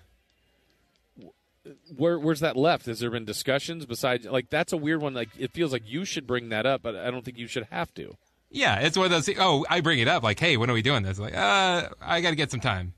Where 1.96 2.18
where's 2.18 2.40
that 2.40 2.58
left? 2.58 2.86
Has 2.88 3.00
there 3.00 3.10
been 3.12 3.26
discussions 3.26 3.86
besides 3.86 4.26
like 4.26 4.50
that's 4.50 4.74
a 4.74 4.78
weird 4.78 5.02
one? 5.02 5.14
Like 5.14 5.30
it 5.38 5.52
feels 5.52 5.72
like 5.72 5.84
you 5.86 6.06
should 6.06 6.26
bring 6.26 6.50
that 6.50 6.66
up, 6.66 6.82
but 6.82 6.96
I 6.96 7.12
don't 7.12 7.24
think 7.24 7.38
you 7.38 7.48
should 7.48 7.68
have 7.72 7.94
to. 7.96 8.16
Yeah, 8.50 8.80
it's 8.80 8.98
one 8.98 9.06
of 9.06 9.12
those. 9.12 9.30
Oh, 9.40 9.66
I 9.70 9.80
bring 9.82 10.00
it 10.00 10.08
up 10.08 10.24
like, 10.24 10.40
hey, 10.40 10.58
when 10.58 10.70
are 10.70 10.74
we 10.74 10.82
doing 10.82 11.04
this? 11.04 11.20
Like, 11.20 11.36
uh, 11.36 11.90
I 12.02 12.20
got 12.20 12.32
to 12.32 12.36
get 12.36 12.52
some 12.52 12.60
time. 12.60 12.94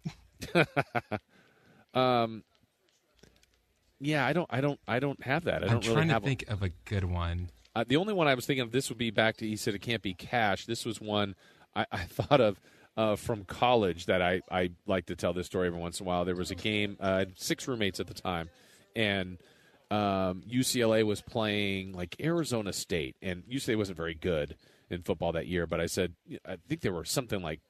um, 1.94 2.44
yeah, 4.00 4.26
I 4.26 4.34
don't, 4.34 4.48
I 4.50 4.62
don't, 4.62 4.80
I 4.88 5.00
don't 5.00 5.22
have 5.24 5.44
that. 5.46 5.64
I 5.64 5.68
I'm 5.68 5.74
don't 5.74 5.86
really 5.86 6.08
trying 6.08 6.10
to 6.10 6.20
think 6.20 6.46
of 6.48 6.64
a 6.64 6.70
good 6.86 7.06
one. 7.06 7.50
Uh, 7.76 7.84
the 7.88 7.98
only 7.98 8.14
one 8.14 8.28
I 8.28 8.34
was 8.34 8.46
thinking 8.46 8.64
of 8.64 8.72
this 8.72 8.90
would 8.90 8.98
be 8.98 9.12
back 9.12 9.38
to 9.38 9.48
he 9.48 9.56
said 9.56 9.76
it 9.76 9.82
can't 9.82 10.02
be 10.02 10.14
cash. 10.14 10.66
This 10.66 10.86
was 10.86 11.00
one 11.00 11.36
I, 11.76 11.86
I 11.92 11.98
thought 12.04 12.42
of 12.42 12.60
uh, 12.96 13.16
from 13.16 13.44
college 13.44 14.06
that 14.06 14.22
I, 14.22 14.42
I 14.52 14.72
like 14.86 15.08
to 15.08 15.16
tell 15.16 15.34
this 15.34 15.48
story 15.48 15.68
every 15.68 15.80
once 15.80 16.00
in 16.00 16.06
a 16.06 16.08
while. 16.08 16.26
There 16.26 16.36
was 16.36 16.52
a 16.52 16.56
game, 16.56 16.98
uh, 17.02 17.06
I 17.06 17.20
had 17.20 17.40
six 17.40 17.68
roommates 17.68 18.00
at 18.00 18.08
the 18.08 18.14
time, 18.14 18.50
and 18.96 19.38
um, 19.90 20.44
UCLA 20.50 21.04
was 21.04 21.22
playing 21.22 21.94
like 21.94 22.16
Arizona 22.22 22.74
State, 22.74 23.16
and 23.22 23.44
UCLA 23.46 23.78
wasn't 23.78 23.98
very 23.98 24.16
good 24.16 24.56
in 24.90 25.02
football 25.02 25.32
that 25.32 25.48
year. 25.48 25.66
But 25.66 25.80
I 25.80 25.88
said 25.88 26.14
I 26.48 26.58
think 26.68 26.82
there 26.82 26.94
were 26.94 27.06
something 27.06 27.42
like 27.42 27.62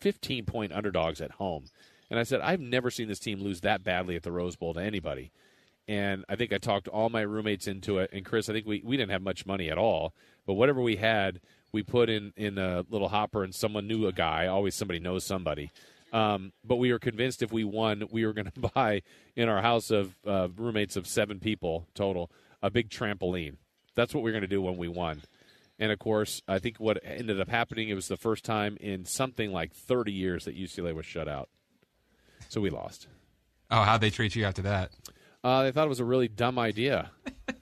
15 0.00 0.44
point 0.46 0.72
underdogs 0.72 1.20
at 1.20 1.32
home, 1.32 1.66
and 2.10 2.18
I 2.18 2.22
said 2.22 2.40
I've 2.40 2.60
never 2.60 2.90
seen 2.90 3.08
this 3.08 3.18
team 3.18 3.40
lose 3.40 3.60
that 3.60 3.84
badly 3.84 4.16
at 4.16 4.22
the 4.22 4.32
Rose 4.32 4.56
Bowl 4.56 4.74
to 4.74 4.80
anybody 4.80 5.32
and 5.88 6.24
I 6.28 6.36
think 6.36 6.52
I 6.52 6.58
talked 6.58 6.88
all 6.88 7.10
my 7.10 7.22
roommates 7.22 7.66
into 7.66 7.98
it. 7.98 8.10
And 8.12 8.24
Chris, 8.24 8.48
I 8.48 8.52
think 8.52 8.66
we, 8.66 8.82
we 8.84 8.96
didn't 8.96 9.10
have 9.10 9.22
much 9.22 9.46
money 9.46 9.70
at 9.70 9.78
all, 9.78 10.14
but 10.46 10.54
whatever 10.54 10.80
we 10.80 10.96
had, 10.96 11.40
we 11.72 11.82
put 11.82 12.10
in 12.10 12.32
in 12.36 12.58
a 12.58 12.84
little 12.88 13.08
hopper, 13.08 13.44
and 13.44 13.54
someone 13.54 13.86
knew 13.86 14.06
a 14.06 14.12
guy. 14.12 14.46
Always 14.46 14.74
somebody 14.74 15.00
knows 15.00 15.24
somebody. 15.24 15.70
Um, 16.12 16.52
but 16.62 16.76
we 16.76 16.92
were 16.92 16.98
convinced 16.98 17.42
if 17.42 17.52
we 17.52 17.64
won, 17.64 18.04
we 18.10 18.26
were 18.26 18.34
going 18.34 18.50
to 18.54 18.70
buy 18.74 19.02
in 19.34 19.48
our 19.48 19.62
house 19.62 19.90
of 19.90 20.14
uh, 20.26 20.48
roommates 20.56 20.96
of 20.96 21.06
seven 21.06 21.40
people 21.40 21.86
total 21.94 22.30
a 22.62 22.70
big 22.70 22.90
trampoline. 22.90 23.56
That's 23.94 24.14
what 24.14 24.22
we 24.22 24.30
are 24.30 24.32
going 24.32 24.42
to 24.42 24.48
do 24.48 24.62
when 24.62 24.76
we 24.76 24.88
won. 24.88 25.22
And 25.78 25.90
of 25.90 25.98
course, 25.98 26.42
I 26.46 26.58
think 26.58 26.78
what 26.78 27.00
ended 27.02 27.40
up 27.40 27.48
happening, 27.48 27.88
it 27.88 27.94
was 27.94 28.08
the 28.08 28.16
first 28.16 28.44
time 28.44 28.76
in 28.80 29.04
something 29.04 29.50
like 29.50 29.72
30 29.72 30.12
years 30.12 30.44
that 30.44 30.56
UCLA 30.56 30.94
was 30.94 31.06
shut 31.06 31.28
out. 31.28 31.48
So 32.48 32.60
we 32.60 32.70
lost. 32.70 33.08
Oh, 33.70 33.82
how'd 33.82 34.00
they 34.00 34.10
treat 34.10 34.36
you 34.36 34.44
after 34.44 34.62
that? 34.62 34.92
Uh, 35.42 35.64
they 35.64 35.72
thought 35.72 35.86
it 35.86 35.88
was 35.88 36.00
a 36.00 36.04
really 36.04 36.28
dumb 36.28 36.58
idea. 36.58 37.10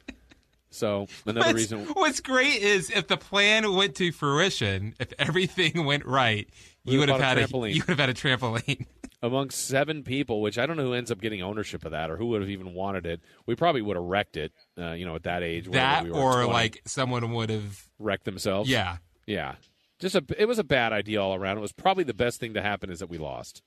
so 0.71 1.07
another 1.27 1.41
What's- 1.49 1.55
reason. 1.55 1.85
What's 1.93 2.21
great 2.21 2.63
is 2.63 2.91
if 2.91 3.09
the 3.09 3.17
plan 3.17 3.73
went 3.75 3.95
to 3.97 4.13
fruition, 4.13 4.95
if 5.01 5.13
everything 5.19 5.85
went 5.85 6.05
right, 6.07 6.49
We 6.85 6.95
you 6.95 6.99
would 7.01 7.09
have 7.09 7.21
had 7.21 7.39
a 7.39 7.45
a 7.45 7.47
trampoline. 7.47 7.75
you 7.75 7.83
would 7.87 7.99
have 7.99 7.99
had 7.99 8.09
a 8.11 8.15
trampoline. 8.15 8.87
among 9.23 9.51
seven 9.51 10.03
people, 10.03 10.41
which 10.41 10.59
I 10.59 10.65
don't 10.65 10.79
know 10.79 10.85
who 10.85 10.95
ends 10.95 11.11
up 11.11 11.21
getting 11.21 11.43
ownership 11.43 11.85
of 11.85 11.91
that 11.91 12.11
or 12.11 12.17
who 12.17 12.27
would 12.29 12.41
have 12.41 12.49
even 12.49 12.73
wanted 12.73 13.05
it. 13.05 13.21
We 13.47 13.55
probably 13.55 13.83
would 13.83 13.97
have 13.97 14.05
wrecked 14.07 14.39
it, 14.39 14.53
uh, 14.79 14.93
you 14.93 15.05
know, 15.05 15.15
at 15.15 15.25
that 15.25 15.43
age. 15.43 15.71
that 15.73 16.05
we 16.05 16.11
were, 16.11 16.17
or 16.19 16.33
20, 16.45 16.53
like 16.53 16.81
someone 16.87 17.31
would 17.33 17.51
have 17.51 17.87
wrecked 17.99 18.25
themselves. 18.25 18.71
Yeah. 18.71 18.97
yeah. 19.27 19.57
Just 19.99 20.15
a, 20.15 20.25
it 20.39 20.47
was 20.47 20.59
a 20.59 20.65
bad 20.65 20.95
idea 20.95 21.21
all 21.23 21.35
around. 21.35 21.59
It 21.59 21.61
was 21.61 21.73
probably 21.73 22.05
the 22.05 22.15
best 22.15 22.41
thing 22.41 22.55
to 22.55 22.63
happen 22.63 22.89
is 22.89 23.01
that 23.01 23.11
we 23.11 23.19
lost. 23.19 23.61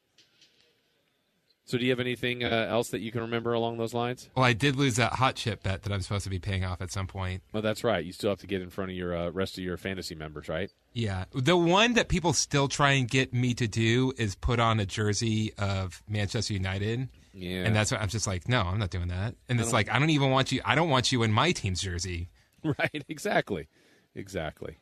So, 1.65 1.78
do 1.78 1.86
you 1.86 1.91
have 1.91 1.99
anything 2.02 2.43
uh, 2.43 2.67
else 2.69 2.89
that 2.89 2.99
you 2.99 3.12
can 3.12 3.21
remember 3.21 3.54
along 3.54 3.78
those 3.78 3.93
lines? 3.93 4.30
Well, 4.36 4.45
I 4.45 4.52
did 4.54 4.76
lose 4.76 4.97
that 4.97 5.13
hot 5.13 5.36
chip 5.36 5.63
bet 5.63 5.84
that 5.84 5.93
I'm 5.93 6.02
supposed 6.02 6.26
to 6.26 6.30
be 6.30 6.39
paying 6.39 6.65
off 6.65 6.82
at 6.82 6.91
some 6.91 7.08
point. 7.08 7.41
Well, 7.54 7.63
that's 7.63 7.84
right. 7.86 8.04
You 8.04 8.12
still 8.12 8.32
have 8.32 8.39
to 8.39 8.47
get 8.47 8.62
in 8.62 8.69
front 8.69 8.91
of 8.91 8.97
your 8.97 9.15
uh, 9.15 9.30
rest 9.30 9.58
of 9.58 9.63
your 9.63 9.78
fantasy 9.78 10.13
members, 10.13 10.49
right? 10.49 10.69
Yeah. 10.91 11.26
The 11.34 11.56
one 11.56 11.93
that 11.93 12.10
people 12.10 12.34
still 12.34 12.67
try 12.67 12.91
and 12.91 13.10
get 13.10 13.34
me 13.34 13.54
to 13.54 13.67
do 13.67 14.12
is 14.17 14.36
put 14.36 14.60
on 14.60 14.80
a 14.80 14.86
jersey 14.86 15.54
of 15.58 16.04
Manchester 16.08 16.54
United. 16.54 17.08
Yeah. 17.34 17.63
And 17.63 17.76
that's 17.76 17.91
what 17.91 18.02
I'm 18.02 18.10
just 18.10 18.28
like, 18.28 18.47
no, 18.49 18.62
I'm 18.62 18.78
not 18.78 18.89
doing 18.89 19.08
that. 19.08 19.36
And 19.47 19.60
it's 19.60 19.73
like, 19.73 19.89
I 19.89 19.99
don't 19.99 20.10
even 20.12 20.32
want 20.32 20.52
you, 20.52 20.62
I 20.65 20.76
don't 20.76 20.89
want 20.89 21.12
you 21.12 21.23
in 21.23 21.32
my 21.32 21.52
team's 21.52 21.82
jersey. 21.82 22.30
Right, 22.65 23.04
exactly. 23.10 23.67
Exactly. 24.15 24.78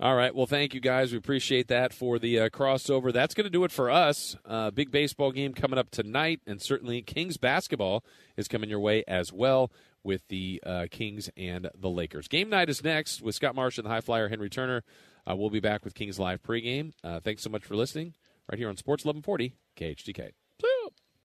All 0.00 0.16
right. 0.16 0.34
Well, 0.34 0.46
thank 0.46 0.74
you 0.74 0.80
guys. 0.80 1.12
We 1.12 1.18
appreciate 1.18 1.68
that 1.68 1.92
for 1.92 2.18
the 2.18 2.40
uh, 2.40 2.48
crossover. 2.48 3.12
That's 3.12 3.32
going 3.32 3.44
to 3.44 3.50
do 3.50 3.62
it 3.62 3.70
for 3.70 3.90
us. 3.90 4.36
Uh, 4.44 4.72
big 4.72 4.90
baseball 4.90 5.30
game 5.30 5.54
coming 5.54 5.78
up 5.78 5.90
tonight, 5.90 6.40
and 6.48 6.60
certainly 6.60 7.00
Kings 7.00 7.36
basketball 7.36 8.04
is 8.36 8.48
coming 8.48 8.68
your 8.68 8.80
way 8.80 9.04
as 9.06 9.32
well 9.32 9.70
with 10.02 10.26
the 10.28 10.60
uh, 10.66 10.86
Kings 10.90 11.30
and 11.36 11.70
the 11.78 11.88
Lakers. 11.88 12.26
Game 12.26 12.50
night 12.50 12.68
is 12.68 12.82
next 12.82 13.22
with 13.22 13.36
Scott 13.36 13.54
Marsh 13.54 13.78
and 13.78 13.86
the 13.86 13.90
High 13.90 14.00
Flyer 14.00 14.28
Henry 14.28 14.50
Turner. 14.50 14.82
Uh, 15.30 15.36
we'll 15.36 15.48
be 15.48 15.60
back 15.60 15.84
with 15.84 15.94
Kings 15.94 16.18
Live 16.18 16.42
pregame. 16.42 16.92
Uh, 17.04 17.20
thanks 17.20 17.42
so 17.42 17.48
much 17.48 17.64
for 17.64 17.76
listening 17.76 18.14
right 18.50 18.58
here 18.58 18.68
on 18.68 18.76
Sports 18.76 19.04
1140 19.04 19.54
KHTK. 19.76 20.32